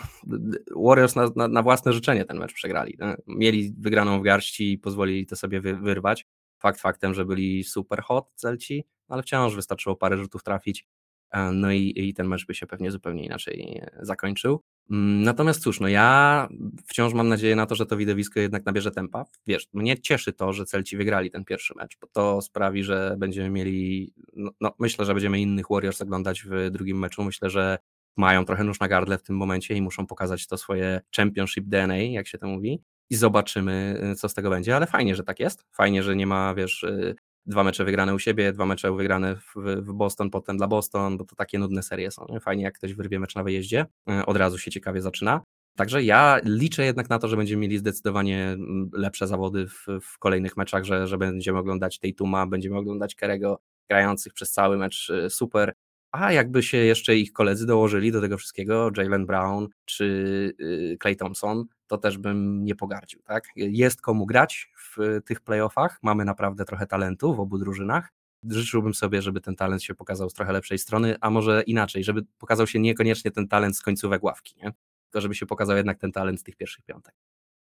[0.76, 2.96] Warriors na, na, na własne życzenie ten mecz przegrali.
[2.98, 3.14] No.
[3.26, 6.26] Mieli wygraną w garści i pozwolili to sobie wy, wyrwać.
[6.58, 10.86] Fakt faktem, że byli super hot Celci, ale wciąż wystarczyło parę rzutów trafić,
[11.30, 14.62] e, no i, i ten mecz by się pewnie zupełnie inaczej e, zakończył.
[14.90, 16.48] Mm, natomiast cóż, no ja
[16.86, 19.24] wciąż mam nadzieję na to, że to widowisko jednak nabierze tempa.
[19.46, 23.50] Wiesz, mnie cieszy to, że Celci wygrali ten pierwszy mecz, bo to sprawi, że będziemy
[23.50, 27.24] mieli, no, no myślę, że będziemy innych Warriors oglądać w drugim meczu.
[27.24, 27.78] Myślę, że
[28.16, 31.96] mają trochę nóż na gardle w tym momencie i muszą pokazać to swoje championship DNA,
[31.96, 35.40] jak się to mówi, i zobaczymy, y, co z tego będzie, ale fajnie, że tak
[35.40, 35.66] jest.
[35.72, 37.14] Fajnie, że nie ma, wiesz, y,
[37.46, 41.24] dwa mecze wygrane u siebie, dwa mecze wygrane w, w Boston, potem dla Boston, bo
[41.24, 42.26] to takie nudne serie są.
[42.40, 45.40] Fajnie, jak ktoś wyrwie mecz na wyjeździe, y, od razu się ciekawie zaczyna.
[45.76, 50.18] Także ja liczę jednak na to, że będziemy mieli zdecydowanie mm, lepsze zawody w, w
[50.18, 55.74] kolejnych meczach, że, że będziemy oglądać Tatuma, będziemy oglądać Kerego grających przez cały mecz super,
[56.12, 61.16] a jakby się jeszcze ich koledzy dołożyli do tego wszystkiego, Jalen Brown czy Clay y,
[61.16, 63.22] Thompson, to też bym nie pogardził.
[63.22, 63.44] Tak?
[63.56, 68.12] Jest komu grać w tych playoffach, mamy naprawdę trochę talentu w obu drużynach.
[68.48, 72.22] Życzyłbym sobie, żeby ten talent się pokazał z trochę lepszej strony, a może inaczej, żeby
[72.38, 74.72] pokazał się niekoniecznie ten talent z końcówek ławki, nie?
[75.10, 77.14] tylko żeby się pokazał jednak ten talent z tych pierwszych piątek.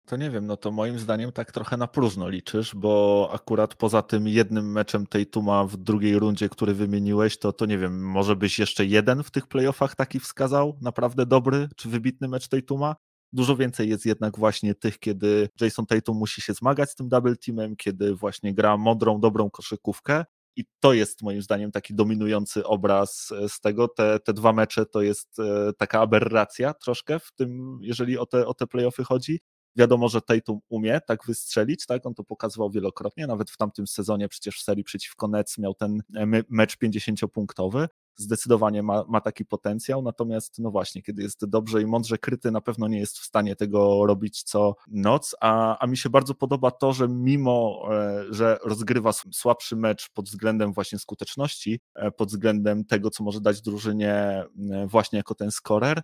[0.07, 4.03] To nie wiem, no to moim zdaniem tak trochę na próżno liczysz, bo akurat poza
[4.03, 8.37] tym jednym meczem tej Tuma w drugiej rundzie, który wymieniłeś, to, to nie wiem, może
[8.37, 12.97] byś jeszcze jeden w tych playoffach taki wskazał, naprawdę dobry czy wybitny mecz tej Tuma?
[13.33, 17.37] Dużo więcej jest jednak właśnie tych, kiedy Jason Tatum musi się zmagać z tym double
[17.37, 20.25] teamem, kiedy właśnie gra mądrą, dobrą koszykówkę,
[20.57, 23.89] i to jest moim zdaniem taki dominujący obraz e, z tego.
[23.89, 28.47] Te, te dwa mecze to jest e, taka aberracja troszkę w tym, jeżeli o te,
[28.47, 29.41] o te playoffy chodzi.
[29.77, 32.07] Wiadomo, że Tatum umie tak wystrzelić, tak?
[32.07, 36.03] On to pokazywał wielokrotnie, nawet w tamtym sezonie przecież w serii przeciwko Nets miał ten
[36.17, 37.89] e, mecz 50-punktowy.
[38.17, 42.61] Zdecydowanie ma, ma taki potencjał, natomiast no właśnie, kiedy jest dobrze i mądrze kryty, na
[42.61, 46.71] pewno nie jest w stanie tego robić co noc, a, a mi się bardzo podoba
[46.71, 52.85] to, że mimo, e, że rozgrywa słabszy mecz pod względem właśnie skuteczności, e, pod względem
[52.85, 54.45] tego, co może dać drużynie
[54.87, 56.03] właśnie jako ten scorer,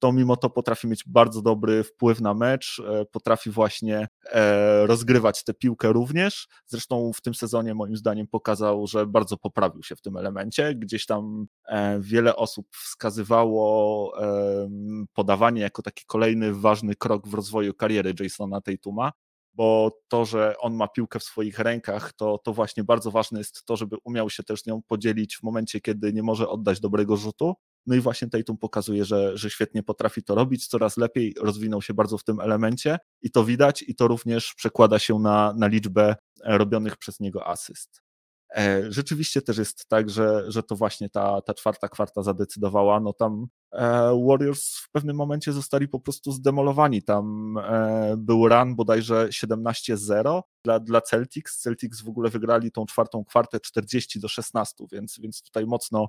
[0.00, 5.44] to mimo to potrafi mieć bardzo dobry wpływ na mecz, e, potrafi właśnie e, rozgrywać
[5.44, 6.48] tę piłkę również.
[6.66, 10.74] Zresztą w tym sezonie moim zdaniem pokazał, że bardzo poprawił się w tym elemencie.
[10.74, 13.60] Gdzieś tam e, wiele osób wskazywało
[15.12, 19.12] podawanie jako taki kolejny ważny krok w rozwoju kariery Jasona Tatuma
[19.54, 23.64] bo to, że on ma piłkę w swoich rękach, to, to właśnie bardzo ważne jest
[23.64, 27.54] to, żeby umiał się też nią podzielić w momencie, kiedy nie może oddać dobrego rzutu.
[27.86, 31.94] No i właśnie Tatum pokazuje, że, że świetnie potrafi to robić, coraz lepiej rozwinął się
[31.94, 36.16] bardzo w tym elemencie i to widać i to również przekłada się na, na liczbę
[36.44, 38.02] robionych przez niego asyst.
[38.56, 43.00] E, rzeczywiście też jest tak, że, że to właśnie ta, ta czwarta kwarta zadecydowała.
[43.00, 47.02] No tam e, Warriors w pewnym momencie zostali po prostu zdemolowani.
[47.02, 51.58] Tam e, był run bodajże 17-0 dla, dla Celtics.
[51.58, 56.08] Celtics w ogóle wygrali tą czwartą kwartę 40 do 16, więc, więc tutaj mocno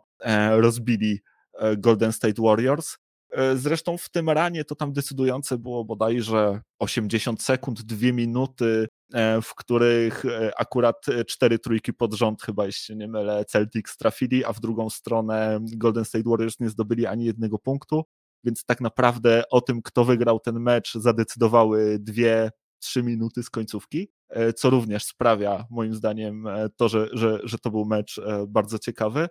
[0.52, 1.31] rozbili E,
[1.78, 2.98] Golden State Warriors.
[3.32, 9.42] E, zresztą w tym ranie to tam decydujące było bodajże 80 sekund, 2 minuty, e,
[9.42, 10.24] w których
[10.58, 15.60] akurat cztery trójki pod rząd, chyba jeśli nie mylę, Celtics trafili, a w drugą stronę
[15.62, 18.04] Golden State Warriors nie zdobyli ani jednego punktu,
[18.44, 24.08] więc tak naprawdę o tym, kto wygrał ten mecz, zadecydowały dwie, trzy minuty z końcówki,
[24.56, 29.28] co również sprawia moim zdaniem to, że, że, że to był mecz bardzo ciekawy.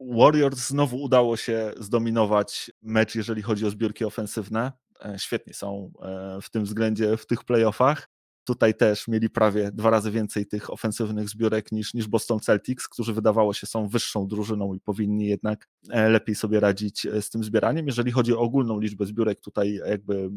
[0.00, 4.72] Warriors znowu udało się zdominować mecz, jeżeli chodzi o zbiórki ofensywne.
[5.04, 8.08] E, świetnie są e, w tym względzie w tych playoffach.
[8.44, 13.12] Tutaj też mieli prawie dwa razy więcej tych ofensywnych zbiórek niż, niż Boston Celtics, którzy
[13.12, 17.86] wydawało się są wyższą drużyną i powinni jednak e, lepiej sobie radzić z tym zbieraniem.
[17.86, 20.30] Jeżeli chodzi o ogólną liczbę zbiórek, tutaj jakby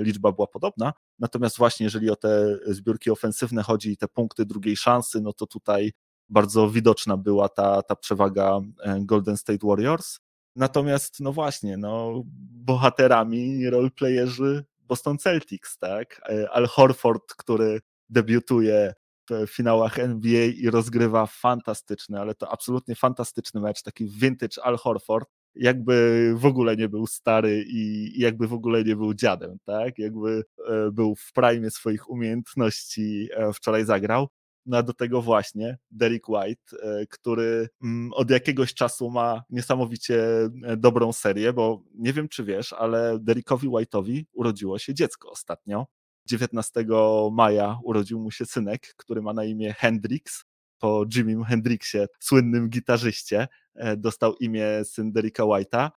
[0.00, 0.92] liczba była podobna.
[1.18, 5.46] Natomiast właśnie jeżeli o te zbiórki ofensywne chodzi i te punkty drugiej szansy, no to
[5.46, 5.92] tutaj
[6.28, 10.20] bardzo widoczna była ta, ta przewaga e, Golden State Warriors.
[10.56, 12.22] Natomiast, no właśnie, no,
[12.64, 16.20] bohaterami, roleplayerzy Boston Celtics, tak?
[16.28, 18.94] E, Al Horford, który debiutuje
[19.30, 25.28] w finałach NBA i rozgrywa fantastyczny, ale to absolutnie fantastyczny mecz, taki vintage Al Horford,
[25.54, 29.98] jakby w ogóle nie był stary i jakby w ogóle nie był dziadem, tak?
[29.98, 34.28] Jakby e, był w prime swoich umiejętności wczoraj zagrał.
[34.66, 40.24] No a do tego właśnie Derek White, e, który mm, od jakiegoś czasu ma niesamowicie
[40.64, 45.86] e, dobrą serię, bo nie wiem czy wiesz, ale Derekowi White'owi urodziło się dziecko ostatnio.
[46.26, 46.86] 19
[47.32, 50.44] maja urodził mu się synek, który ma na imię Hendrix,
[50.78, 55.90] po Jimim Hendrixie, słynnym gitarzyście, e, dostał imię syn Derricka White'a.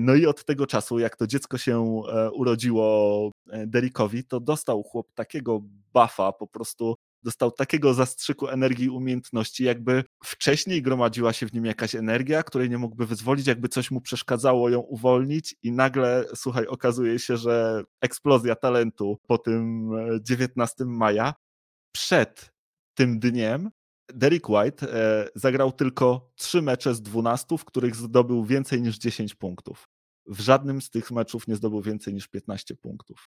[0.00, 5.60] No i od tego czasu, jak to dziecko się urodziło Derrickowi, to dostał chłop takiego
[5.94, 11.64] buffa, po prostu dostał takiego zastrzyku energii i umiejętności, jakby wcześniej gromadziła się w nim
[11.64, 16.66] jakaś energia, której nie mógłby wyzwolić, jakby coś mu przeszkadzało ją uwolnić i nagle, słuchaj,
[16.66, 19.90] okazuje się, że eksplozja talentu po tym
[20.22, 21.34] 19 e, maja
[21.92, 22.54] przed
[22.94, 23.70] tym dniem
[24.08, 29.34] Derek White e, zagrał tylko 3 mecze z 12, w których zdobył więcej niż 10
[29.34, 29.88] punktów.
[30.26, 33.28] W żadnym z tych meczów nie zdobył więcej niż 15 punktów.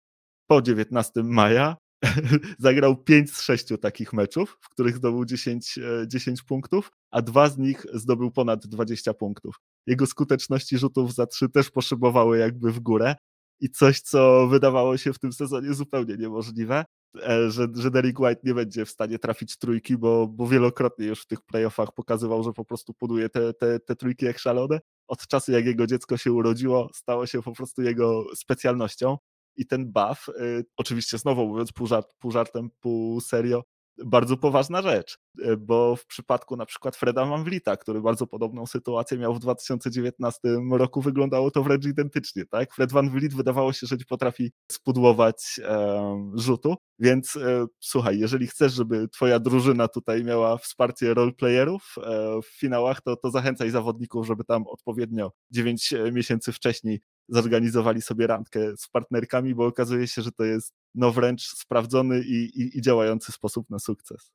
[0.47, 1.77] Po 19 maja
[2.59, 7.49] zagrał 5 z 6 takich meczów, w których zdobył 10, 10 e, punktów, a dwa
[7.49, 9.55] z nich zdobył ponad 20 punktów.
[9.87, 13.15] Jego skuteczności rzutów za 3 też poszybowały jakby w górę,
[13.59, 16.85] i coś, co wydawało się w tym sezonie zupełnie niemożliwe,
[17.27, 21.21] e, że, że Derek White nie będzie w stanie trafić trójki, bo, bo wielokrotnie już
[21.21, 24.79] w tych playoffach pokazywał, że po prostu poduje te, te, te trójki jak szalone.
[25.07, 29.17] Od czasu, jak jego dziecko się urodziło, stało się po prostu jego specjalnością.
[29.57, 33.63] I ten buff, y, oczywiście znowu mówiąc pół, żart, pół żartem, pół serio,
[34.05, 39.17] bardzo poważna rzecz, e, bo w przypadku na przykład Freda Manwlita, który bardzo podobną sytuację
[39.17, 40.39] miał w 2019
[40.71, 42.73] roku, wyglądało to wręcz identycznie, tak?
[42.73, 48.47] Fred Van Vliet wydawało się, że nie potrafi spudłować e, rzutu, więc e, słuchaj, jeżeli
[48.47, 54.27] chcesz, żeby twoja drużyna tutaj miała wsparcie roleplayerów e, w finałach, to, to zachęcaj zawodników,
[54.27, 60.21] żeby tam odpowiednio 9 e, miesięcy wcześniej zorganizowali sobie randkę z partnerkami, bo okazuje się,
[60.21, 64.31] że to jest no wręcz sprawdzony i, i, i działający sposób na sukces.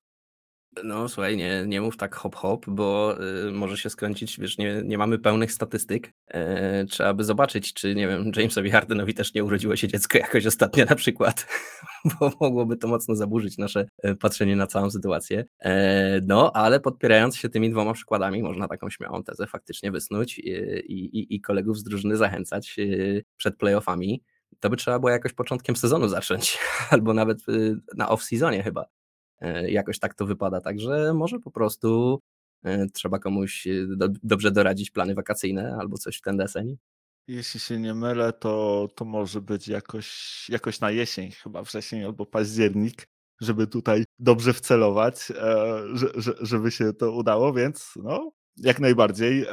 [0.85, 3.17] No słuchaj, nie, nie mów tak hop hop, bo
[3.49, 6.13] y, może się skręcić, wiesz, nie, nie mamy pełnych statystyk.
[6.29, 10.47] E, trzeba by zobaczyć, czy nie wiem, Jamesowi Hardenowi też nie urodziło się dziecko jakoś
[10.47, 11.47] ostatnio na przykład,
[12.21, 15.45] bo mogłoby to mocno zaburzyć nasze e, patrzenie na całą sytuację.
[15.61, 20.51] E, no, ale podpierając się tymi dwoma przykładami, można taką śmiałą tezę faktycznie wysnuć i,
[20.89, 24.23] i, i kolegów z drużyny zachęcać y, przed playoffami
[24.61, 26.59] to by trzeba było jakoś początkiem sezonu zacząć,
[26.91, 28.85] albo nawet y, na off-seasonie chyba.
[29.43, 32.21] E, jakoś tak to wypada, także może po prostu
[32.65, 36.77] e, trzeba komuś y, do, dobrze doradzić plany wakacyjne albo coś w ten deseń.
[37.29, 42.27] Jeśli się nie mylę, to, to może być jakoś, jakoś na jesień, chyba wrzesień albo
[42.27, 43.09] październik,
[43.41, 49.47] żeby tutaj dobrze wcelować, e, że, żeby się to udało, więc no, jak najbardziej.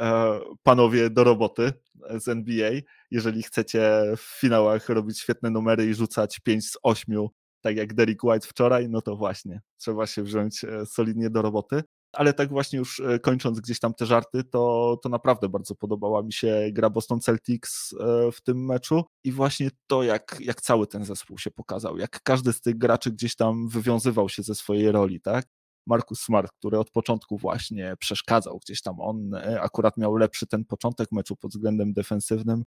[0.62, 1.72] Panowie do roboty
[2.18, 2.70] z NBA
[3.10, 7.28] jeżeli chcecie w finałach robić świetne numery i rzucać 5 z 8,
[7.60, 11.82] tak jak Derek White wczoraj, no to właśnie trzeba się wziąć e, solidnie do roboty.
[12.12, 16.22] Ale tak właśnie już e, kończąc gdzieś tam te żarty, to, to naprawdę bardzo podobała
[16.22, 20.86] mi się gra Boston Celtics e, w tym meczu i właśnie to, jak, jak cały
[20.86, 24.92] ten zespół się pokazał, jak każdy z tych graczy gdzieś tam wywiązywał się ze swojej
[24.92, 25.46] roli, tak?
[25.86, 31.12] Markus Smart, który od początku właśnie przeszkadzał gdzieś tam, on akurat miał lepszy ten początek
[31.12, 32.64] meczu pod względem defensywnym,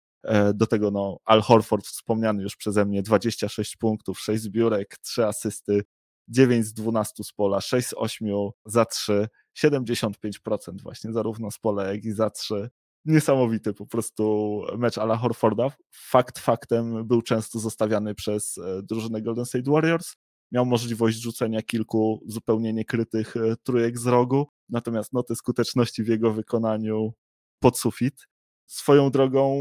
[0.54, 5.82] do tego no, Al Horford, wspomniany już przeze mnie, 26 punktów, 6 zbiórek, 3 asysty,
[6.28, 8.28] 9 z 12 z pola, 6 z 8
[8.66, 10.12] za 3, 75%
[10.82, 12.70] właśnie zarówno z pola, jak i za 3.
[13.04, 15.70] Niesamowity po prostu mecz Ala Horforda.
[15.90, 20.16] Fakt faktem był często zostawiany przez e, drużynę Golden State Warriors.
[20.52, 26.32] Miał możliwość rzucenia kilku zupełnie niekrytych e, trójek z rogu, natomiast noty skuteczności w jego
[26.32, 27.12] wykonaniu
[27.60, 28.28] pod sufit.
[28.66, 29.56] Swoją drogą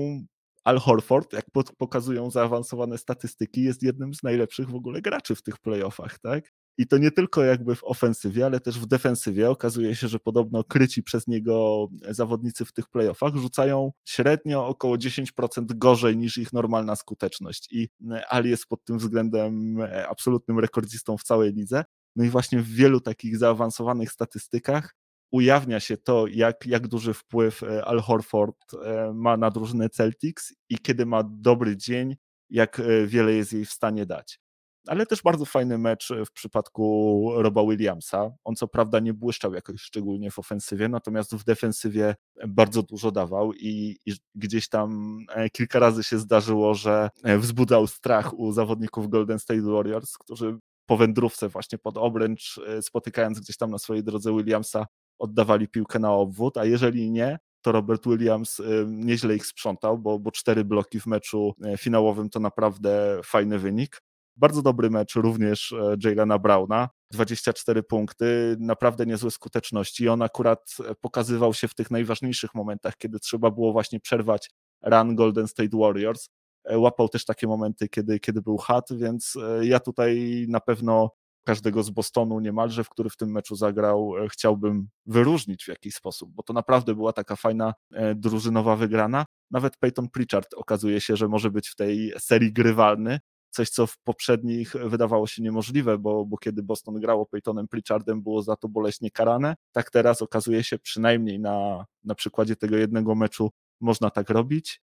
[0.68, 1.46] Al Horford, jak
[1.78, 6.52] pokazują zaawansowane statystyki, jest jednym z najlepszych w ogóle graczy w tych playoffach, tak?
[6.78, 9.50] I to nie tylko jakby w ofensywie, ale też w defensywie.
[9.50, 15.66] Okazuje się, że podobno kryci przez niego zawodnicy w tych playoffach rzucają średnio około 10%
[15.76, 17.68] gorzej niż ich normalna skuteczność.
[17.72, 17.90] I
[18.30, 21.84] Ali jest pod tym względem e, absolutnym rekordzistą w całej lidze.
[22.16, 24.96] No i właśnie w wielu takich zaawansowanych statystykach
[25.32, 30.54] ujawnia się to, jak, jak duży wpływ e, Al Horford e, ma na drużynę Celtics
[30.70, 32.16] i kiedy ma dobry dzień,
[32.50, 34.40] jak e, wiele jest jej w stanie dać.
[34.88, 38.32] Ale też bardzo fajny mecz w przypadku Roba Williamsa.
[38.44, 42.16] On co prawda nie błyszczał jakoś szczególnie w ofensywie, natomiast w defensywie
[42.48, 45.20] bardzo dużo dawał i, i gdzieś tam
[45.52, 51.50] kilka razy się zdarzyło, że wzbudzał strach u zawodników Golden State Warriors, którzy po wędrówce
[51.50, 54.86] właśnie pod obręcz, spotykając gdzieś tam na swojej drodze Williamsa,
[55.20, 60.20] oddawali piłkę na obwód, a jeżeli nie, to Robert Williams y, nieźle ich sprzątał, bo,
[60.20, 64.02] bo cztery bloki w meczu e, finałowym to naprawdę fajny wynik.
[64.38, 70.10] Bardzo dobry mecz również e, Jaylena Browna, 24 punkty, naprawdę niezłe skuteczności.
[70.10, 74.52] On akurat e, pokazywał się w tych najważniejszych momentach, kiedy trzeba było właśnie przerwać
[74.84, 76.30] run Golden State Warriors.
[76.72, 81.12] Łapał też takie momenty, kiedy, kiedy był hat, więc ja tutaj na pewno
[81.48, 85.96] każdego z Bostonu niemalże, w który w tym meczu zagrał, e, chciałbym wyróżnić w jakiś
[85.96, 89.26] sposób, bo to naprawdę była taka fajna e, drużynowa wygrana.
[89.52, 93.20] Nawet Peyton Pritchard okazuje się, że może być w tej serii grywalny,
[93.50, 98.42] coś co w poprzednich wydawało się niemożliwe, bo, bo kiedy Boston grało Peytonem Pritchardem było
[98.42, 103.50] za to boleśnie karane, tak teraz okazuje się przynajmniej na, na przykładzie tego jednego meczu
[103.82, 104.82] można tak robić.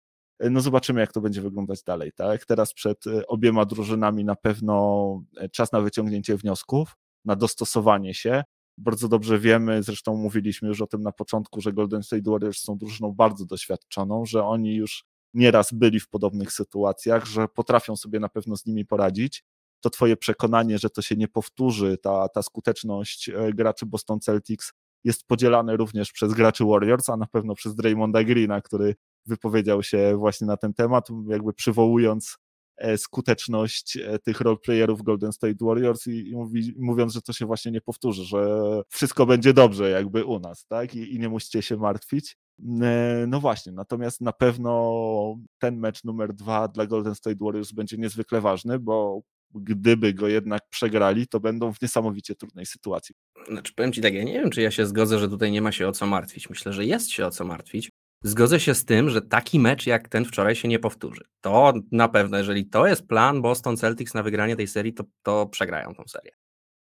[0.50, 2.12] No zobaczymy, jak to będzie wyglądać dalej.
[2.16, 2.46] Tak?
[2.46, 8.44] Teraz przed e, obiema drużynami na pewno e, czas na wyciągnięcie wniosków, na dostosowanie się.
[8.78, 12.78] Bardzo dobrze wiemy, zresztą mówiliśmy już o tym na początku, że Golden State Warriors są
[12.78, 18.30] drużyną bardzo doświadczoną, że oni już nieraz byli w podobnych sytuacjach, że potrafią sobie na
[18.30, 19.44] pewno z nimi poradzić.
[19.82, 24.74] To twoje przekonanie, że to się nie powtórzy, ta, ta skuteczność e, graczy Boston Celtics
[25.04, 30.16] jest podzielane również przez graczy Warriors, a na pewno przez Draymonda Greena, który wypowiedział się
[30.18, 32.38] właśnie na ten temat, jakby przywołując
[32.82, 37.46] E, skuteczność e, tych roleplayerów Golden State Warriors i, i mówi, mówiąc, że to się
[37.46, 38.60] właśnie nie powtórzy, że
[38.90, 40.96] wszystko będzie dobrze jakby u nas, tak?
[40.96, 42.38] I, i nie musicie się martwić.
[42.82, 47.98] E, no właśnie, natomiast na pewno ten mecz numer dwa dla Golden State Warriors będzie
[47.98, 49.22] niezwykle ważny, bo
[49.56, 53.16] gdyby go jednak przegrali, to będą w niesamowicie trudnej sytuacji.
[53.48, 55.72] Znaczy, powiem Ci tak, ja nie wiem, czy ja się zgodzę, że tutaj nie ma
[55.72, 56.50] się o co martwić.
[56.50, 57.90] Myślę, że jest się o co martwić,
[58.24, 61.22] Zgodzę się z tym, że taki mecz jak ten wczoraj się nie powtórzy.
[61.42, 65.46] To na pewno, jeżeli to jest plan Boston Celtics na wygranie tej serii, to, to
[65.46, 66.41] przegrają tą serię.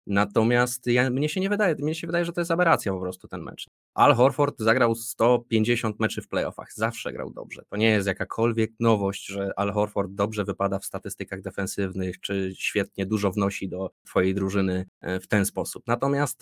[0.08, 3.28] Natomiast ja, mnie się nie wydaje, mnie się wydaje, że to jest aberracja po prostu
[3.28, 3.70] ten mecz.
[3.94, 7.62] Al Horford zagrał 150 meczy w playoffach, zawsze grał dobrze.
[7.70, 13.06] To nie jest jakakolwiek nowość, że Al Horford dobrze wypada w statystykach defensywnych, czy świetnie
[13.06, 15.84] dużo wnosi do twojej drużyny e, w ten sposób.
[15.88, 16.42] Natomiast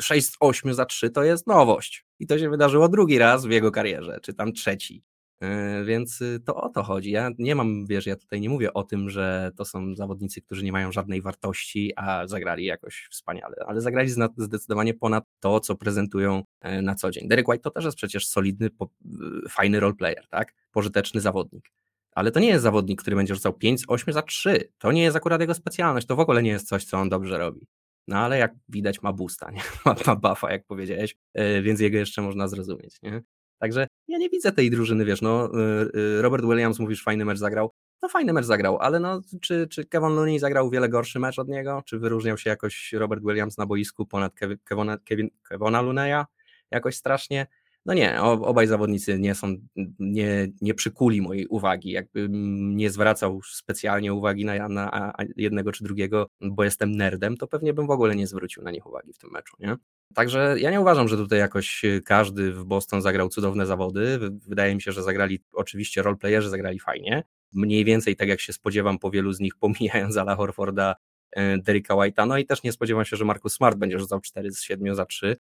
[0.00, 2.06] 6 z 8 za 3 to jest nowość.
[2.18, 5.02] I to się wydarzyło drugi raz w jego karierze, czy tam trzeci.
[5.44, 7.10] E, więc y, to o to chodzi.
[7.10, 10.64] Ja nie mam, wiesz, ja tutaj nie mówię o tym, że to są zawodnicy, którzy
[10.64, 16.42] nie mają żadnej wartości, a zagrali jakoś wspaniale, ale zagrali zdecydowanie ponad to, co prezentują
[16.60, 17.28] e, na co dzień.
[17.28, 20.54] Derek White to też jest przecież solidny, y, fajny roleplayer, tak?
[20.72, 21.70] Pożyteczny zawodnik.
[22.12, 24.72] Ale to nie jest zawodnik, który będzie rzucał 5 z 8 za 3.
[24.78, 26.06] To nie jest akurat jego specjalność.
[26.06, 27.66] To w ogóle nie jest coś, co on dobrze robi.
[28.08, 29.60] No ale jak widać ma boosta, nie?
[29.86, 33.02] ma, ma buffa, jak powiedziałeś, e, więc jego jeszcze można zrozumieć.
[33.02, 33.22] Nie?
[33.64, 37.38] Także ja nie widzę tej drużyny, wiesz, no y, y, Robert Williams, mówisz, fajny mecz
[37.38, 37.70] zagrał,
[38.02, 41.48] no fajny mecz zagrał, ale no czy, czy Kevin Looney zagrał wiele gorszy mecz od
[41.48, 41.82] niego?
[41.86, 44.34] Czy wyróżniał się jakoś Robert Williams na boisku ponad
[44.64, 46.24] Kevina, Kevin, Kevina Looneya
[46.70, 47.46] jakoś strasznie?
[47.86, 49.56] No nie, obaj zawodnicy nie są,
[49.98, 52.28] nie, nie przykuli mojej uwagi, jakby
[52.74, 57.86] nie zwracał specjalnie uwagi na, na jednego czy drugiego, bo jestem nerdem, to pewnie bym
[57.86, 59.76] w ogóle nie zwrócił na nich uwagi w tym meczu, nie?
[60.14, 64.18] Także ja nie uważam, że tutaj jakoś y, każdy w Boston zagrał cudowne zawody.
[64.48, 67.24] Wydaje mi się, że zagrali, oczywiście roleplayerzy zagrali fajnie.
[67.52, 70.94] Mniej więcej tak jak się spodziewam po wielu z nich, pomijając Ala Horforda,
[71.38, 74.52] y, Derricka White'a, no i też nie spodziewam się, że Markus Smart będzie rzucał 4
[74.52, 75.36] z 7 za 3,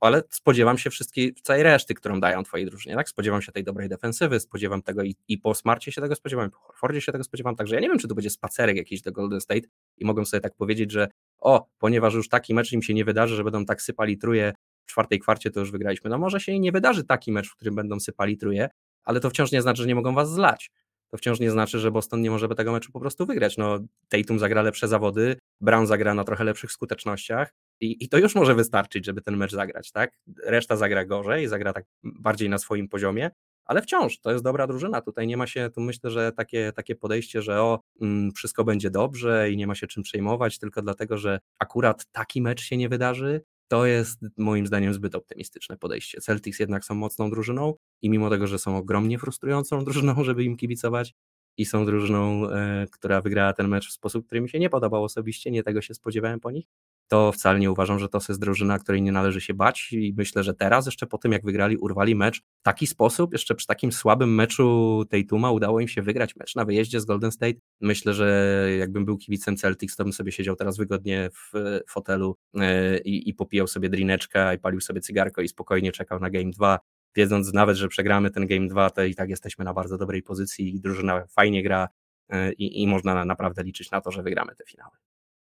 [0.00, 3.08] ale spodziewam się wszystkiej, całej reszty, którą dają twojej drużynie, tak?
[3.08, 6.50] Spodziewam się tej dobrej defensywy, spodziewam tego i, i po Smarcie się tego spodziewam, i
[6.50, 9.12] po Horfordzie się tego spodziewam, także ja nie wiem, czy to będzie spacerek jakiś do
[9.12, 11.08] Golden State i mogę sobie tak powiedzieć, że
[11.40, 14.52] o, ponieważ już taki mecz im się nie wydarzy, że będą tak sypali truje
[14.84, 16.10] w czwartej kwarcie, to już wygraliśmy.
[16.10, 18.68] No może się nie wydarzy taki mecz, w którym będą sypali truje,
[19.04, 20.70] ale to wciąż nie znaczy, że nie mogą was zlać.
[21.10, 23.56] To wciąż nie znaczy, że Boston nie może tego meczu po prostu wygrać.
[23.56, 23.78] No,
[24.08, 28.54] Tatum zagra lepsze zawody, Brown zagra na trochę lepszych skutecznościach i, i to już może
[28.54, 30.12] wystarczyć, żeby ten mecz zagrać, tak?
[30.44, 33.30] Reszta zagra gorzej, zagra tak bardziej na swoim poziomie,
[33.68, 35.00] ale wciąż to jest dobra drużyna.
[35.00, 38.90] Tutaj nie ma się, tu myślę, że takie, takie podejście, że o, mm, wszystko będzie
[38.90, 42.88] dobrze i nie ma się czym przejmować, tylko dlatego, że akurat taki mecz się nie
[42.88, 46.20] wydarzy, to jest moim zdaniem zbyt optymistyczne podejście.
[46.20, 50.56] Celtics jednak są mocną drużyną i mimo tego, że są ogromnie frustrującą drużyną, żeby im
[50.56, 51.14] kibicować
[51.56, 55.04] i są drużyną, e, która wygrała ten mecz w sposób, który mi się nie podobał
[55.04, 56.66] osobiście, nie tego się spodziewałem po nich,
[57.08, 60.44] to wcale nie uważam, że to jest drużyna, której nie należy się bać i myślę,
[60.44, 63.92] że teraz jeszcze po tym jak wygrali, urwali mecz w taki sposób, jeszcze przy takim
[63.92, 67.58] słabym meczu tej Tuma udało im się wygrać mecz na wyjeździe z Golden State.
[67.80, 72.98] Myślę, że jakbym był kibicem Celtics, to bym sobie siedział teraz wygodnie w fotelu e,
[72.98, 76.78] i, i popijał sobie drineczkę i palił sobie cygarko i spokojnie czekał na Game 2,
[77.16, 80.74] wiedząc nawet, że przegramy ten Game 2, to i tak jesteśmy na bardzo dobrej pozycji
[80.74, 81.88] i drużyna fajnie gra
[82.28, 85.07] e, i, i można naprawdę liczyć na to, że wygramy te finały.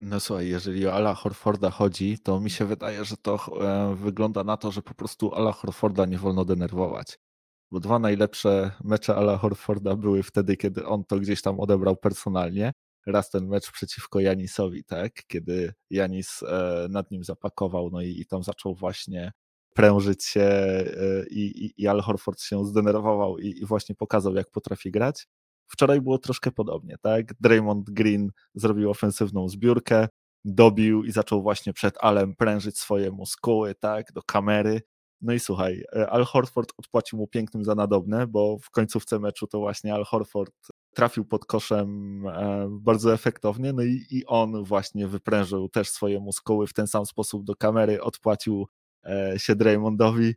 [0.00, 4.44] No słuchaj, jeżeli o Ala Horforda chodzi, to mi się wydaje, że to e, wygląda
[4.44, 7.18] na to, że po prostu Ala Horforda nie wolno denerwować.
[7.70, 12.72] Bo dwa najlepsze mecze Ala Horforda były wtedy, kiedy on to gdzieś tam odebrał personalnie.
[13.06, 15.12] Raz ten mecz przeciwko Janisowi, tak?
[15.26, 19.32] Kiedy Janis e, nad nim zapakował, no i, i tam zaczął właśnie
[19.74, 24.90] prężyć się e, i, i, Al Horford się zdenerwował i, i właśnie pokazał, jak potrafi
[24.90, 25.26] grać.
[25.70, 27.34] Wczoraj było troszkę podobnie, tak?
[27.40, 30.08] Draymond Green zrobił ofensywną zbiórkę,
[30.44, 34.82] dobił i zaczął właśnie przed Alem prężyć swoje muskuły, tak, do kamery.
[35.20, 39.46] No i słuchaj, e, Al Horford odpłacił mu pięknym za nadobne, bo w końcówce meczu
[39.46, 40.54] to właśnie Al Horford
[40.94, 46.66] trafił pod koszem e, bardzo efektownie, no i, i on właśnie wyprężył też swoje muskuły
[46.66, 48.66] w ten sam sposób do kamery, odpłacił
[49.04, 50.34] e, się Draymondowi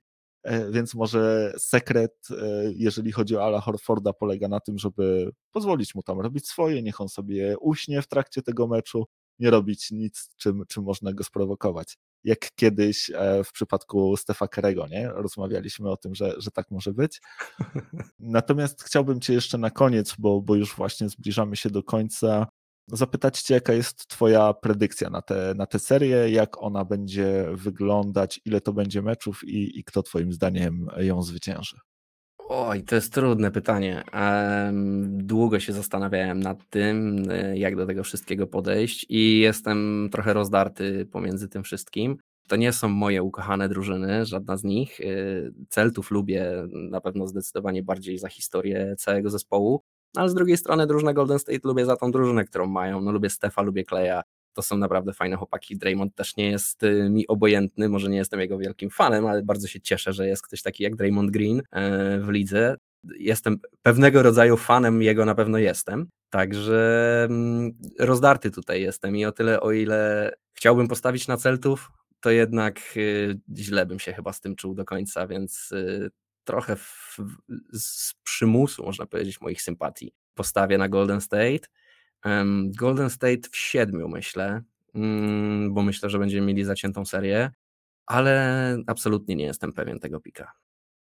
[0.71, 2.35] więc może sekret, e,
[2.75, 7.01] jeżeli chodzi o Ala Horforda, polega na tym, żeby pozwolić mu tam robić swoje, niech
[7.01, 9.05] on sobie uśnie w trakcie tego meczu,
[9.39, 11.97] nie robić nic, czym, czym można go sprowokować.
[12.23, 15.09] Jak kiedyś e, w przypadku Stefa Kerego, nie?
[15.09, 17.21] Rozmawialiśmy o tym, że, że tak może być.
[18.19, 22.47] Natomiast chciałbym Cię jeszcze na koniec, bo, bo już właśnie zbliżamy się do końca,
[22.87, 28.41] zapytać Cię, jaka jest Twoja predykcja na tę na te serię, jak ona będzie wyglądać,
[28.45, 31.77] ile to będzie meczów i, i kto Twoim zdaniem ją zwycięży?
[32.49, 34.03] Oj, to jest trudne pytanie.
[35.07, 41.05] Długo się zastanawiałem nad tym, e, jak do tego wszystkiego podejść, i jestem trochę rozdarty
[41.05, 42.17] pomiędzy tym wszystkim.
[42.47, 45.01] To nie są moje ukochane drużyny, żadna z nich.
[45.01, 45.05] E,
[45.69, 49.83] Celtów lubię na pewno zdecydowanie bardziej za historię całego zespołu,
[50.15, 53.01] ale z drugiej strony drużynę Golden State lubię za tą drużynę, którą mają.
[53.01, 54.23] No, lubię Stefa, lubię Kleja.
[54.53, 55.77] To są naprawdę fajne chłopaki.
[55.77, 59.67] Draymond też nie jest y, mi obojętny, może nie jestem jego wielkim fanem, ale bardzo
[59.67, 62.75] się cieszę, że jest ktoś taki jak Draymond Green e, w lidze.
[63.19, 66.07] Jestem pewnego rodzaju fanem jego, na pewno jestem.
[66.29, 71.91] Także mm, rozdarty tutaj jestem i o tyle, o ile chciałbym postawić na Celtów,
[72.23, 76.11] to jednak y, źle bym się chyba z tym czuł do końca, więc y,
[76.43, 77.17] trochę w,
[77.73, 81.67] z przymusu, można powiedzieć, moich sympatii postawię na Golden State.
[82.65, 84.61] Golden State w siedmiu, myślę,
[84.95, 87.51] mm, bo myślę, że będziemy mieli zaciętą serię,
[88.05, 90.53] ale absolutnie nie jestem pewien tego pika.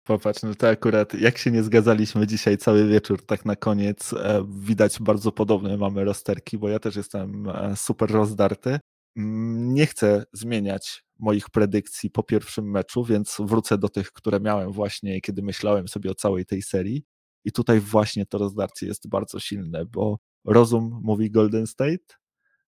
[0.04, 4.46] Popatrz, no to akurat jak się nie zgadzaliśmy dzisiaj cały wieczór, tak na koniec e,
[4.48, 8.78] widać bardzo podobne mamy rozterki, bo ja też jestem e, super rozdarty.
[9.16, 14.72] Mm, nie chcę zmieniać moich predykcji po pierwszym meczu, więc wrócę do tych, które miałem
[14.72, 17.04] właśnie, kiedy myślałem sobie o całej tej serii.
[17.44, 22.14] I tutaj właśnie to rozdarcie jest bardzo silne, bo rozum mówi Golden State,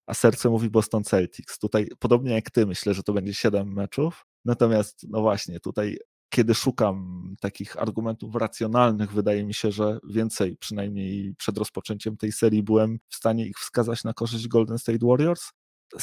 [0.07, 1.59] a serce mówi Boston Celtics.
[1.59, 4.27] Tutaj, podobnie jak ty, myślę, że to będzie 7 meczów.
[4.45, 11.35] Natomiast, no właśnie, tutaj, kiedy szukam takich argumentów racjonalnych, wydaje mi się, że więcej, przynajmniej
[11.39, 15.51] przed rozpoczęciem tej serii, byłem w stanie ich wskazać na korzyść Golden State Warriors.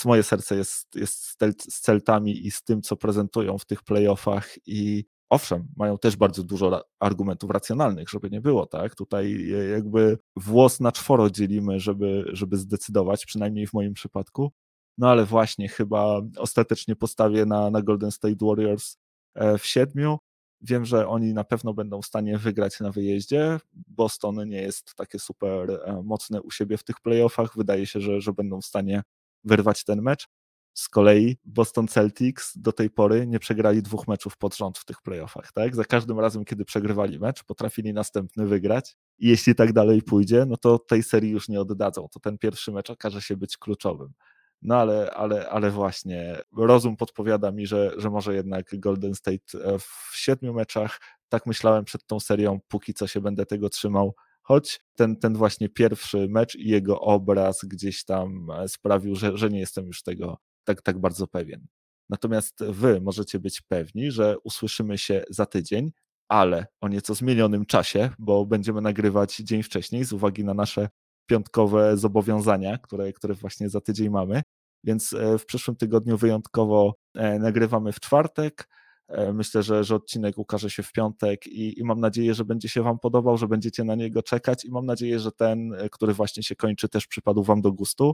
[0.05, 1.38] Moje serce jest, jest
[1.69, 6.43] z Celtami i z tym, co prezentują w tych playoffach i Owszem, mają też bardzo
[6.43, 8.95] dużo argumentów racjonalnych, żeby nie było, tak?
[8.95, 14.51] Tutaj jakby włos na czworo dzielimy, żeby, żeby zdecydować, przynajmniej w moim przypadku.
[14.97, 18.97] No ale właśnie chyba ostatecznie postawię na, na Golden State Warriors
[19.35, 20.17] e, w siedmiu.
[20.61, 23.59] Wiem, że oni na pewno będą w stanie wygrać na wyjeździe.
[23.73, 27.57] Boston nie jest takie super e, mocne u siebie w tych playoffach.
[27.57, 29.03] Wydaje się, że, że będą w stanie
[29.48, 30.28] wyrwać ten mecz.
[30.74, 35.02] Z kolei Boston Celtics do tej pory nie przegrali dwóch meczów pod rząd w tych
[35.02, 35.52] playoffach.
[35.52, 35.76] Tak?
[35.76, 38.95] Za każdym razem, kiedy przegrywali mecz, potrafili następny wygrać.
[39.20, 42.08] I jeśli tak dalej pójdzie, no to tej serii już nie oddadzą.
[42.12, 44.14] To ten pierwszy mecz okaże się być kluczowym.
[44.62, 49.80] No ale, ale, ale właśnie rozum podpowiada mi, że, że może jednak Golden State e,
[49.80, 51.00] w siedmiu meczach.
[51.30, 54.16] Tak myślałem przed tą serią, póki co się będę tego trzymał.
[54.48, 59.50] Choć ten, ten właśnie pierwszy mecz i jego obraz gdzieś tam e, sprawił, że, że
[59.50, 61.68] nie jestem już tego tak, tak bardzo pewien.
[62.10, 65.91] Natomiast wy możecie być pewni, że usłyszymy się za tydzień,
[66.30, 70.89] ale o nieco zmienionym czasie, bo będziemy nagrywać dzień wcześniej z uwagi na nasze
[71.30, 74.41] piątkowe zobowiązania, które, które właśnie za tydzień mamy.
[74.84, 78.70] Więc e, w przyszłym tygodniu wyjątkowo e, nagrywamy w czwartek.
[79.08, 82.70] E, myślę, że, że odcinek ukaże się w piątek i, i, mam nadzieję, że będzie
[82.70, 86.43] się Wam podobał, że będziecie na niego czekać i mam nadzieję, że ten, który właśnie
[86.43, 88.14] się kończy, też przypadł Wam do gustu.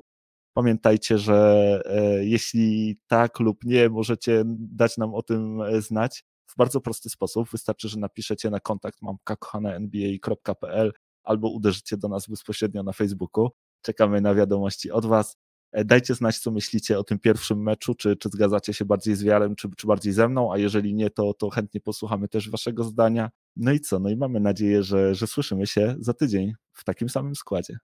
[0.54, 6.56] Pamiętajcie, że e, jeśli tak lub nie, możecie dać nam o tym e, znać w
[6.58, 7.50] bardzo prosty sposób.
[7.50, 10.91] Wystarczy, że napiszecie na kontakt mamkakohanenba.pl
[11.24, 13.50] albo uderzycie do nas bezpośrednio na Facebooku.
[13.82, 15.38] Czekamy na wiadomości od Was.
[15.74, 19.24] E, dajcie znać, co myślicie o tym pierwszym meczu, czy, czy zgadzacie się bardziej z
[19.24, 22.84] Wiarem, czy, czy bardziej ze mną, a jeżeli nie, to, to chętnie posłuchamy też Waszego
[22.84, 23.30] zdania.
[23.55, 23.99] No i co?
[23.99, 27.78] No i mamy nadzieję, że, że słyszymy się za tydzień w takim samym składzie.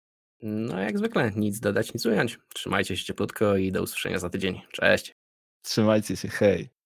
[0.43, 2.39] No jak zwykle, nic dodać, nic ująć.
[2.55, 4.61] Trzymajcie się cieplutko i do usłyszenia za tydzień.
[4.73, 5.17] Cześć.
[5.63, 6.78] Trzymajcie się, hej.